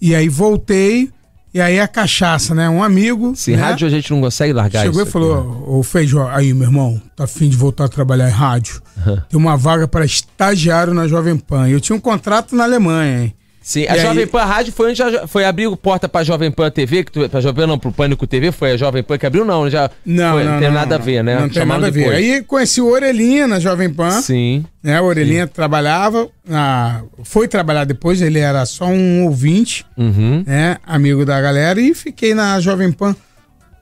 [0.00, 1.10] E aí voltei
[1.56, 2.68] e aí a cachaça, né?
[2.68, 3.34] Um amigo.
[3.34, 3.56] Se né?
[3.56, 5.10] rádio a gente não consegue largar Chegou isso.
[5.10, 8.32] Chegou e falou: Ô Feijó, aí, meu irmão, tá afim de voltar a trabalhar em
[8.32, 8.82] rádio?
[8.98, 9.16] Uhum.
[9.26, 11.66] Tem uma vaga para estagiário na Jovem Pan.
[11.66, 13.34] Eu tinha um contrato na Alemanha, hein?
[13.68, 16.52] Sim, a E Jovem aí- Pan Rádio foi onde já- foi abrir porta pra Jovem
[16.52, 19.18] Pan TV, que tu, pra Jovem Pan não, pro Pânico TV, foi a Jovem Pan
[19.18, 21.04] que abriu, não, já Não, foi, não, tem não, nada a não.
[21.04, 21.34] ver, né?
[21.34, 22.12] Não tem Chamaram nada a ver.
[22.14, 24.22] Aí conheci o Orelhinha na Jovem Pan.
[24.22, 24.64] Sim.
[24.84, 25.00] né?
[25.00, 30.44] O Orelhinha trabalhava, na, foi trabalhar depois, ele era só um ouvinte, Uhum.
[30.46, 30.76] né?
[30.86, 33.16] Amigo da galera, e fiquei na Jovem Pan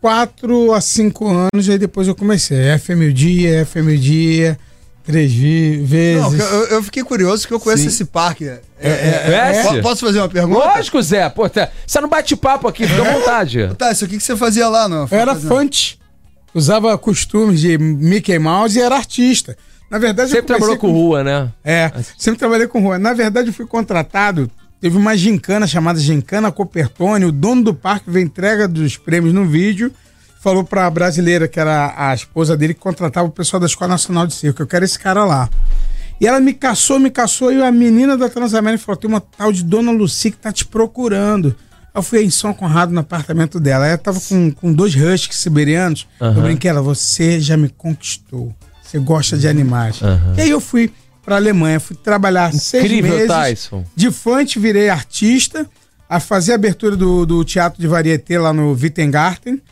[0.01, 2.57] quatro a cinco anos, aí depois eu comecei.
[2.78, 4.59] FM o dia, FM o dia,
[5.05, 6.22] três vezes.
[6.22, 7.88] Não, eu, eu fiquei curioso que eu conheço Sim.
[7.88, 8.46] esse parque.
[8.80, 9.68] É, Conhece?
[9.76, 10.59] Po- Posso fazer uma pergunta?
[10.59, 11.28] Lógico, Zé.
[11.28, 13.70] Pô, tá- você não bate papo aqui, fica à vontade.
[13.76, 15.07] Tá, isso aqui que você fazia lá, não?
[15.11, 15.98] Eu era fante,
[16.55, 19.57] usava costumes de Mickey Mouse e era artista.
[19.90, 21.50] Na verdade, eu Sempre trabalhou comecei com rua, né?
[21.62, 22.98] É, sempre trabalhei com rua.
[22.98, 24.50] Na verdade, eu fui contratado.
[24.80, 27.24] Teve uma gincana chamada Gincana Copertone.
[27.26, 29.92] O dono do parque veio entrega dos prêmios no vídeo.
[30.45, 34.26] Falou pra brasileira, que era a esposa dele, que contratava o pessoal da Escola Nacional
[34.26, 34.61] de Circo.
[34.61, 35.49] Eu quero esse cara lá.
[36.20, 37.51] E ela me caçou, me caçou.
[37.51, 40.66] E a menina da Transamérica falou: tem uma tal de Dona Lucy que tá te
[40.66, 41.57] procurando.
[41.95, 43.86] Eu fui em São Conrado no apartamento dela.
[43.86, 46.07] Ela tava com, com dois huskies siberianos.
[46.20, 46.42] Eu Aham.
[46.42, 48.55] brinquei, ela, você já me conquistou.
[48.82, 50.03] Você gosta de animais.
[50.03, 50.34] Aham.
[50.36, 50.92] E aí eu fui
[51.24, 53.28] pra Alemanha, fui trabalhar seis Incrível, meses.
[53.28, 53.82] Tyson.
[53.97, 55.66] De fante virei artista,
[56.07, 59.62] a fazer a abertura do, do teatro de varieté lá no Wittengarten.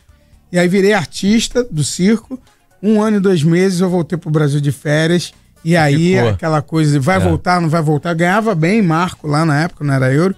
[0.52, 2.38] E aí virei artista do circo.
[2.82, 5.32] Um ano e dois meses eu voltei pro Brasil de férias.
[5.64, 6.28] E aí Ficou.
[6.30, 7.20] aquela coisa de vai É.
[7.20, 8.12] voltar, não vai voltar.
[8.14, 10.34] Ganhava bem Marco lá na época, não era euro.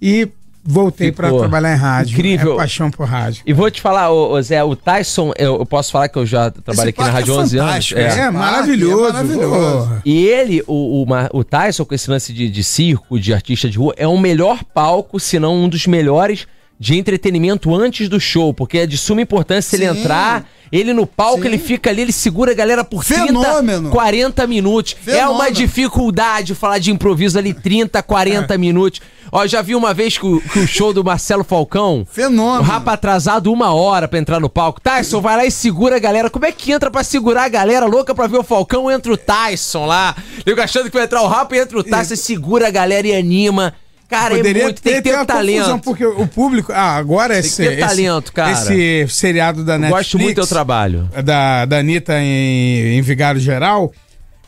[0.00, 0.28] E
[0.62, 1.40] voltei pra Ficou.
[1.40, 2.12] trabalhar em rádio.
[2.14, 2.52] Incrível.
[2.52, 3.42] É paixão por rádio.
[3.46, 6.26] E vou te falar, ô, ô, Zé, o Tyson, eu, eu posso falar que eu
[6.26, 7.68] já trabalhei Esse aqui na parque Rádio é 11 anos.
[7.70, 8.08] fantástico, É.
[8.16, 8.20] né?
[8.20, 9.06] É, maravilhoso.
[9.08, 10.02] é maravilhoso.
[10.04, 11.06] E ele, o, o,
[11.38, 14.62] o Tyson, com esse lance de, de circo, de artista de rua, é o melhor
[14.62, 16.46] palco, se não um dos melhores
[16.78, 19.98] de entretenimento antes do show, porque é de suma importância ele Sim.
[20.00, 21.48] entrar, ele no palco, Sim.
[21.48, 23.90] ele fica ali, ele segura a galera por 30, Fenômeno.
[23.90, 24.94] 40 minutos.
[25.06, 25.52] É uma Fenômeno.
[25.54, 28.58] dificuldade falar de improviso ali 30, 40 É.
[28.58, 29.00] minutos.
[29.32, 32.60] Ó, já vi uma vez que o, que o show do Marcelo Falcão, Fenômeno.
[32.60, 34.80] o rapa atrasado uma hora pra entrar no palco.
[34.80, 36.28] Tyson, vai lá e segura a galera.
[36.30, 38.90] Como é que entra pra segurar a galera louca pra ver o Falcão?
[38.90, 40.14] Entra o Tyson lá.
[40.44, 43.06] Eu achando que vai entrar o rapa e entra o Tyson, e segura a galera
[43.08, 43.74] e anima.
[44.08, 45.78] Cara, é muito, tem que ter, confusão, talento.
[45.82, 46.72] porque o público.
[46.72, 47.56] Ah, agora esse.
[47.56, 48.52] ter esse- talento, cara.
[48.52, 50.04] Esse seriado da Eu Netflix.
[50.04, 51.10] Gosto muito do teu trabalho.
[51.24, 53.92] Da, da Anitta em, em Vigário Geral.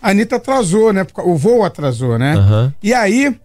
[0.00, 1.04] A Anitta atrasou, né?
[1.24, 2.34] O voo atrasou, né?
[2.34, 2.74] Aham.
[2.82, 3.36] E aí.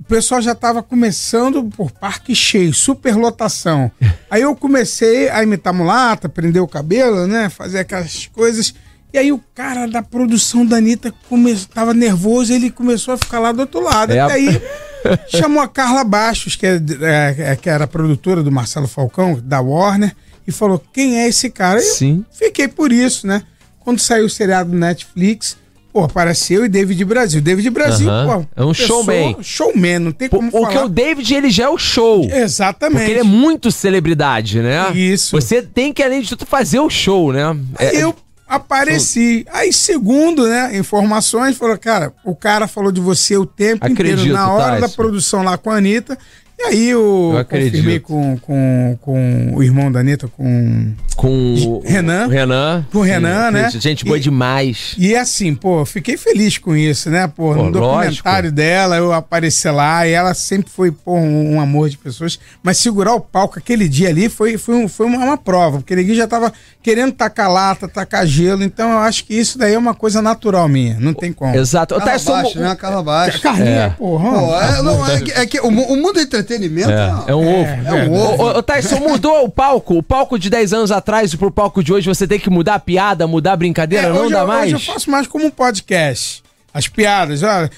[0.00, 3.88] O pessoal já tava começando por parque cheio, superlotação.
[4.28, 7.48] Aí eu comecei a imitar mulata, prender o cabelo, né?
[7.48, 8.74] Fazer aquelas coisas.
[9.12, 11.54] E aí o cara da produção da Anitta come...
[11.74, 14.12] tava nervoso, ele começou a ficar lá do outro lado.
[14.12, 14.60] É a- aí
[15.28, 19.60] chamou a Carla Bastos, que, é, é, é, que era produtora do Marcelo Falcão, da
[19.60, 20.14] Warner,
[20.46, 21.78] e falou: quem é esse cara?
[21.80, 22.24] Eu Sim.
[22.32, 23.42] fiquei por isso, né?
[23.80, 25.56] Quando saiu o seriado do Netflix,
[25.92, 27.40] pô, apareceu e David Brasil.
[27.42, 28.44] David Brasil, Aham.
[28.44, 28.62] pô.
[28.62, 29.36] É um showman.
[29.42, 30.68] Showman, não tem como O falar.
[30.68, 32.24] que o David, ele já é o show.
[32.30, 32.98] Exatamente.
[33.00, 34.90] Porque ele é muito celebridade, né?
[34.94, 35.32] Isso.
[35.38, 37.42] Você tem que, além de tudo, fazer o show, né?
[37.78, 38.14] É- Eu
[38.56, 39.46] apareci.
[39.52, 44.32] Aí, segundo, né, informações, falou, cara, o cara falou de você o tempo Acredito, inteiro,
[44.34, 44.96] na hora da Tyson.
[44.96, 46.18] produção lá com a Anitta.
[46.62, 50.92] E aí eu, Eu confirmei com, com, com o irmão da Anitta, com...
[51.16, 52.26] Com o Renan.
[52.26, 52.86] o Renan.
[52.90, 53.70] Com o Renan, né?
[53.70, 54.94] Gente boa E- demais.
[54.96, 57.26] E assim, pô, fiquei feliz com isso, né?
[57.26, 61.60] Pô, Pô, no documentário dela, eu apareci lá e ela sempre foi, pô, um, um
[61.60, 62.38] amor de pessoas.
[62.62, 65.94] Mas segurar o palco aquele dia ali foi, foi, um- foi uma, uma prova, porque
[65.94, 66.52] ninguém já tava
[66.82, 68.62] querendo tacar lata, tacar gelo.
[68.62, 71.54] Então eu acho que isso daí é uma coisa natural minha, não tem como.
[71.54, 71.94] Exato.
[71.96, 72.74] Carla Tyson, Baixo, né?
[72.76, 73.40] Carla Baixo.
[73.42, 73.88] Carlinha, É.
[73.90, 74.30] porra.
[74.30, 76.20] Pô, é, não, é, é que o, o mundo do
[76.54, 77.70] entretenimento É, é um ovo.
[77.86, 78.58] é um ovo.
[78.58, 79.96] Ô, Tyson, mudou o palco?
[79.98, 82.78] O palco de 10 anos atrás pro palco de hoje, você tem que mudar a
[82.78, 84.72] piada, mudar a brincadeira, É, não dá eu, mais?
[84.72, 86.42] Hoje eu faço mais como um podcast.
[86.74, 87.70] As piadas, olha.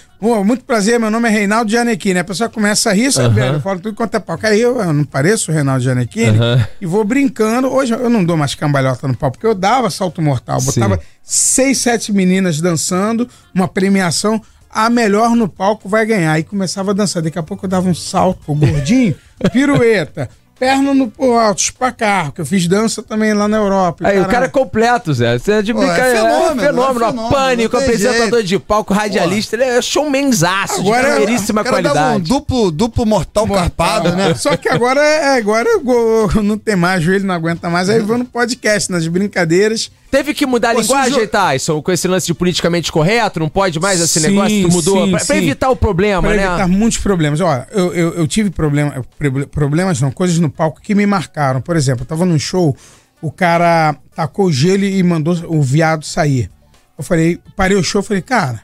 [0.44, 2.20] muito prazer, meu nome é Reinaldo Gianecchini.
[2.20, 3.40] A pessoa começa a rir, sabe?
[3.40, 3.54] Aham.
[3.54, 4.46] Eu falo tudo quanto é palco.
[4.46, 6.64] Aí eu, eu não pareço o Reinaldo Gianecchini Aham.
[6.80, 7.72] e vou brincando.
[7.72, 10.60] Hoje eu não dou mais cambalhota no palco, porque eu dava salto mortal.
[10.60, 10.66] Sim.
[10.80, 14.40] Botava seis, sete meninas dançando, uma premiação.
[14.74, 16.36] A melhor no palco vai ganhar.
[16.38, 17.22] E começava a dançar.
[17.22, 19.14] Daqui a pouco eu dava um salto gordinho,
[19.52, 20.28] pirueta.
[20.64, 24.06] Perna no pro alto, espacarro, que eu fiz dança também lá na Europa.
[24.08, 25.38] Aí, o cara é completo, Zé.
[25.38, 26.18] Você é de Pô, é brincadeira.
[26.20, 26.94] fenômeno, é fenômeno.
[27.00, 29.56] fenômeno, Pânico, apresentador de palco, radialista.
[29.56, 32.28] Ele é showmanzaço, de Agora- primeiríssima O cara dava um qualidade.
[32.28, 34.34] duplo, duplo mortal, carpado, né?
[34.34, 37.88] Só que agora, é, agora eu não tem mais, joelho não aguenta mais.
[37.88, 39.90] Aí eu vou no podcast, nas brincadeiras.
[40.10, 43.40] Teve que mudar a Pô, linguagem, jo- Tyson, com esse lance de politicamente correto?
[43.40, 44.62] Não pode mais esse Sim, negócio?
[44.62, 44.94] Tu mudou?
[45.04, 45.42] sim, pra, pra sim.
[45.42, 46.44] evitar o problema, Para né?
[46.46, 47.40] evitar muitos problemas.
[47.40, 51.60] Olha, eu, eu, eu tive problema, proble- problemas, não, coisas no palco que me marcaram.
[51.60, 52.76] Por exemplo, eu tava num show,
[53.20, 56.50] o cara tacou gelo e mandou o viado sair.
[56.96, 58.62] Eu falei, parei o show, falei, cara,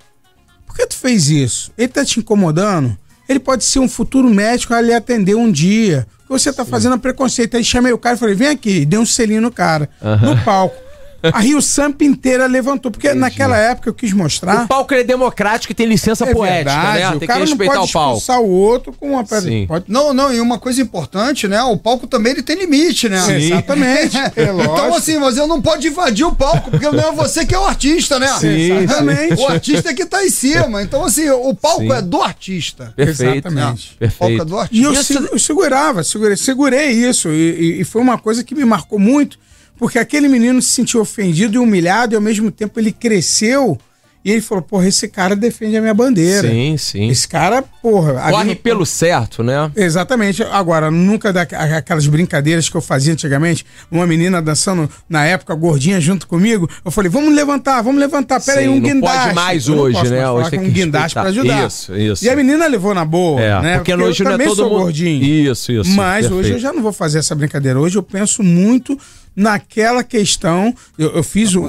[0.66, 1.72] por que tu fez isso?
[1.76, 2.96] Ele tá te incomodando?
[3.28, 6.06] Ele pode ser um futuro médico a lhe atender um dia.
[6.28, 7.56] O você tá fazendo é preconceito.
[7.56, 9.88] Aí chamei o cara e falei, vem aqui, dei um selinho no cara,
[10.22, 10.76] no palco.
[11.32, 14.64] A Rio Samp inteira levantou, porque naquela época eu quis mostrar.
[14.64, 17.08] O palco é democrático e tem licença É poética, verdade, né?
[17.08, 18.16] o Tem que cara não respeitar pode o palco.
[18.18, 19.40] expulsar o outro com uma pedra.
[19.50, 19.66] Sim.
[19.66, 19.84] Pode...
[19.88, 21.62] Não, não, e uma coisa importante, né?
[21.62, 23.20] O palco também ele tem limite, né?
[23.20, 23.32] Sim.
[23.34, 24.16] Exatamente.
[24.36, 27.54] É então, assim, mas eu não pode invadir o palco, porque não é você que
[27.54, 28.28] é o artista, né?
[28.38, 29.34] Sim, Exatamente.
[29.40, 30.82] O artista é que tá em cima.
[30.82, 31.92] Então, assim, o palco Sim.
[31.92, 32.92] é do artista.
[32.96, 33.48] Perfeito.
[33.48, 33.96] Exatamente.
[33.96, 34.44] O palco é Perfeito.
[34.44, 34.86] do E artista.
[34.86, 37.28] eu, Isso- se- eu segurava, segurei, segurei isso.
[37.28, 37.32] E,
[37.78, 39.38] e- e foi uma coisa que me marcou muito,
[39.80, 43.76] porque aquele menino se sentiu ofendido e humilhado, e ao mesmo tempo ele cresceu
[44.22, 46.46] e ele falou: Porra, esse cara defende a minha bandeira.
[46.46, 47.08] Sim, sim.
[47.08, 48.30] Esse cara, porra.
[48.30, 49.72] Corre no- pelo certo, né?
[49.74, 50.42] Exatamente.
[50.42, 55.98] Agora, nunca da, aquelas brincadeiras que eu fazia antigamente, uma menina dançando na época, gordinha
[56.02, 59.22] junto comigo, eu falei, vamos levantar, vamos levantar, peraí, Sim, um não guindaste.
[59.22, 60.20] pode mais Eu não hoje, né?
[60.20, 61.66] mais Hoje tem que um guindaste pra ajudar.
[61.66, 62.22] Isso, isso.
[62.22, 63.76] E a menina levou na boa, É, né?
[63.78, 65.24] porque hoje eu não é todo sou mundo- gordinho.
[65.24, 66.56] Isso, isso, Mas hoje perfeito.
[66.56, 67.80] eu já não vou fazer essa brincadeira.
[67.80, 68.98] Hoje eu penso muito
[69.34, 70.74] naquela questão.
[70.98, 71.66] Eu, eu fiz um.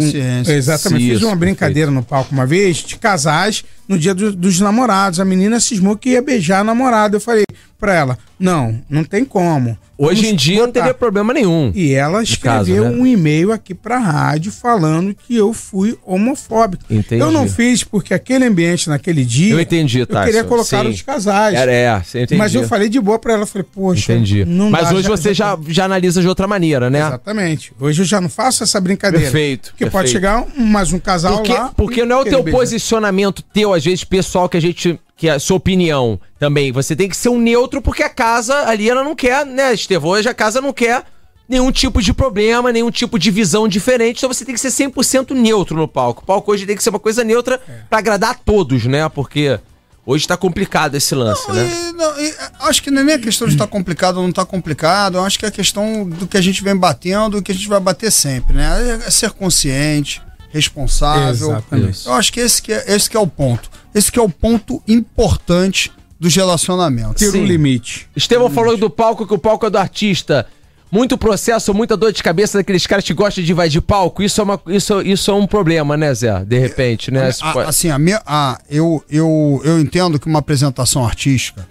[0.52, 4.60] Exatamente, fiz Isso, uma brincadeira no palco uma vez de casais no dia do- dos
[4.60, 5.20] namorados.
[5.20, 7.16] A menina cismou que ia beijar a namorada.
[7.18, 7.44] Eu falei
[7.80, 9.78] pra ela: não, não tem como.
[9.98, 11.72] Hoje Vamos em dia não botar." teria problema nenhum.
[11.76, 13.02] E ela escreveu caso, né?
[13.02, 16.84] um e-mail aqui pra rádio falando que eu fui homofóbico.
[16.90, 17.22] Entendi.
[17.22, 19.54] Eu não fiz porque aquele ambiente naquele dia.
[19.54, 20.26] Eu entendi, Eu Tyson.
[20.26, 20.90] queria colocar Sim.
[20.90, 21.54] os casais.
[21.56, 22.40] Era, é, você entendi.
[22.40, 23.46] Mas eu falei de boa pra ela.
[23.46, 24.12] Falei, poxa.
[24.14, 24.44] Entendi.
[24.44, 27.00] não Mas dá, hoje você já, já analisa de outra maneira, né?
[27.00, 27.72] Exatamente.
[27.80, 29.26] Hoje eu já não faço essa brincadeira.
[29.26, 30.14] Perfeito, Porque pode perfeito.
[30.14, 31.72] chegar um- mais um casal Porque, lá.
[31.78, 32.60] porque não é o teu beijar.
[32.60, 35.00] posicionamento teu, às vezes, pessoal, que a gente.
[35.16, 36.72] que é a sua opinião também.
[36.72, 40.12] Você tem que ser um neutro, porque a casa ali, ela não quer, né, Estevão?
[40.12, 41.04] Hoje a casa não quer
[41.50, 44.18] nenhum tipo de problema, nenhum tipo de visão diferente.
[44.20, 46.24] Então você tem que ser 100% neutro no palco.
[46.24, 47.80] O palco hoje tem que ser uma coisa neutra É.
[47.90, 49.10] pra agradar a todos, né?
[49.10, 49.60] Porque
[50.06, 51.70] hoje tá complicado esse lance, Não, né?
[51.70, 54.30] e- não, e, acho que não é nem a questão de estar complicado ou não
[54.30, 57.42] estar complicado, eu acho que é a questão do que a gente vem batendo e
[57.42, 59.02] que a gente vai bater sempre, né?
[59.06, 60.22] É ser consciente,
[60.52, 61.52] responsável.
[61.52, 62.06] Exatamente.
[62.08, 63.70] Eu acho que esse que, é, esse que é o ponto.
[63.94, 65.92] Esse que é o ponto importante
[66.22, 67.28] dos relacionamentos.
[67.28, 67.40] Sim.
[67.42, 68.08] um limite.
[68.16, 70.46] Estevão falou do palco que o palco é do artista.
[70.92, 74.22] Muito processo, muita dor de cabeça daqueles caras que gostam de invadir palco.
[74.22, 76.46] Isso é, uma, isso, isso é um problema, né, Zé?
[76.46, 77.30] De repente, né?
[77.30, 81.68] Isso A- assim, a minha, a, eu, eu, eu entendo que uma apresentação artística,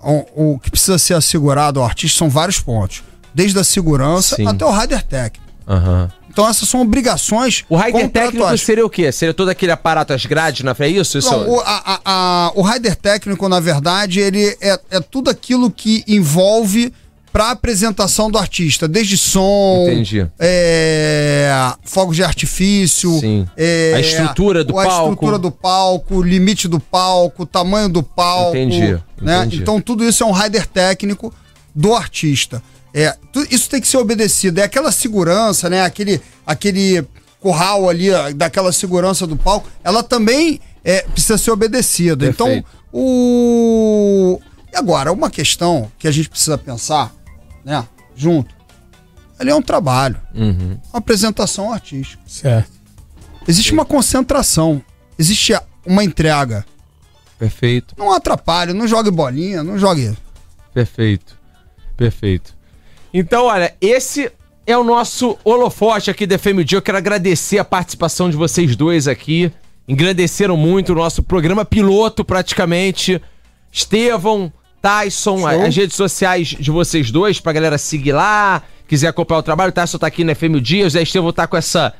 [0.00, 3.02] o, o que precisa ser assegurado ao artista são vários pontos.
[3.34, 4.46] Desde a segurança Sim.
[4.46, 5.50] até o rider técnico.
[5.66, 6.08] Aham.
[6.32, 9.12] Então essas são obrigações O rider técnico seria o quê?
[9.12, 10.98] Seria todo aquele aparato, as grades na frente?
[10.98, 11.18] Isso?
[11.18, 11.64] isso Não, o, a,
[11.94, 16.92] a- a- o rider técnico, na verdade, ele é, é tudo aquilo que envolve
[17.32, 20.26] para apresentação do artista, desde som, Entendi.
[20.38, 23.10] é, fogos de artifício,
[23.56, 25.08] é, A estrutura do a palco.
[25.12, 29.38] estrutura do palco, limite do palco, tamanho do palco, Entendi, né?
[29.38, 29.62] entendi.
[29.62, 31.32] Então tudo isso é um rider técnico
[31.74, 32.62] do artista.
[32.94, 34.60] É, tu- isso tem que ser obedecido.
[34.60, 35.82] É aquela segurança, né?
[35.82, 37.06] Aquele, aquele
[37.40, 42.26] curral ali, daquela segurança do palco, ela também é, precisa ser obedecida.
[42.26, 42.68] Então, Perfeito.
[42.92, 44.40] o.
[44.72, 47.12] E agora, uma questão que a gente precisa pensar,
[47.64, 47.86] né?
[48.16, 48.54] Junto.
[49.38, 50.78] Ali é um trabalho, Uhum.
[50.92, 52.22] uma apresentação artística.
[52.26, 52.70] Certo.
[53.48, 54.80] Existe uma concentração,
[55.18, 55.52] existe
[55.84, 56.64] uma entrega.
[57.38, 60.16] Perfeito, Não atrapalhe, não jogue bolinha, não jogue.
[60.72, 61.36] perfeito,
[61.96, 62.54] perfeito.
[63.12, 64.30] Então, olha, esse
[64.66, 66.78] é o nosso holofote aqui da FM Dia.
[66.78, 69.52] Eu quero agradecer a participação de vocês dois aqui.
[69.86, 73.20] Engrandeceram muito o nosso programa piloto, praticamente.
[73.70, 78.62] Estevão, Tyson, as redes sociais de vocês dois, pra galera seguir lá.
[78.88, 81.46] Quiser acompanhar o trabalho, o Tyson tá aqui na FM Dia, o Zé Estevão tá
[81.46, 81.94] com essa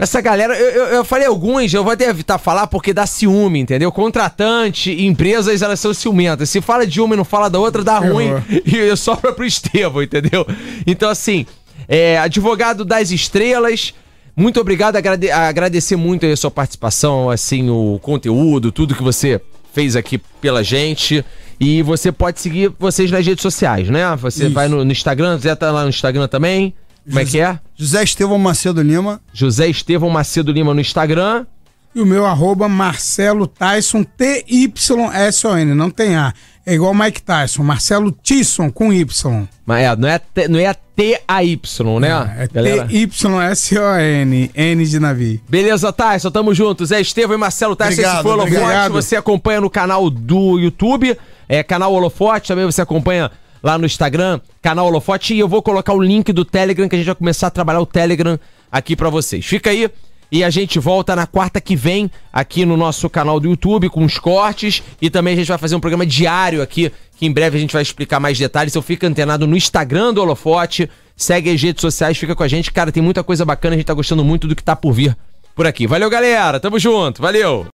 [0.00, 3.60] essa galera, eu, eu, eu falei alguns, eu vou até evitar falar porque dá ciúme,
[3.60, 3.92] entendeu?
[3.92, 6.48] Contratante empresas, elas são ciumentas.
[6.48, 8.30] Se fala de uma e não fala da outra, dá ruim
[8.64, 10.46] e sobra pro Estevão, entendeu?
[10.86, 11.44] Então, assim,
[11.86, 13.92] é, advogado das estrelas,
[14.34, 19.38] muito obrigado, agrade- agradecer muito a sua participação, assim, o conteúdo, tudo que você
[19.74, 21.22] fez aqui pela gente.
[21.60, 24.16] E você pode seguir vocês nas redes sociais, né?
[24.16, 24.54] Você Isso.
[24.54, 26.72] vai no, no Instagram, Zé tá lá no Instagram também.
[27.06, 27.58] Como é que é?
[27.76, 29.20] José Estevão Macedo Lima.
[29.32, 31.46] José Estevão Macedo Lima no Instagram.
[31.94, 36.32] E o meu arroba Marcelo Tyson, T-Y-S-O-N, não tem A.
[36.64, 39.48] É igual Mike Tyson, Marcelo Tisson com Y.
[39.66, 42.08] Mas é, não é, T- não é T-A-Y, né?
[42.38, 42.86] É galera?
[42.86, 45.40] T-Y-S-O-N, N de navio.
[45.48, 46.86] Beleza, Tyson, tamo junto.
[46.86, 48.88] Zé Estevão e Marcelo Tyson, esse Obrigado, foi o Holofote.
[48.90, 51.16] Você acompanha no canal do YouTube,
[51.48, 53.32] é canal Holofote, também você acompanha
[53.62, 55.34] lá no Instagram, canal Holofote.
[55.34, 57.80] E eu vou colocar o link do Telegram, que a gente vai começar a trabalhar
[57.80, 58.38] o Telegram
[58.70, 59.44] aqui pra vocês.
[59.44, 59.90] Fica aí
[60.32, 64.04] E a gente volta na quarta que vem aqui no nosso canal do YouTube com
[64.04, 64.82] os cortes.
[65.02, 67.72] E também a gente vai fazer um programa diário aqui, que em breve a gente
[67.72, 68.72] vai explicar mais detalhes.
[68.72, 70.88] Então fica antenado no Instagram do Holofote.
[71.16, 72.72] Segue as redes sociais, fica com a gente.
[72.72, 75.16] Cara, tem muita coisa bacana, a gente tá gostando muito do que tá por vir
[75.54, 75.86] por aqui.
[75.86, 76.58] Valeu, galera.
[76.58, 77.20] Tamo junto.
[77.20, 77.66] Valeu.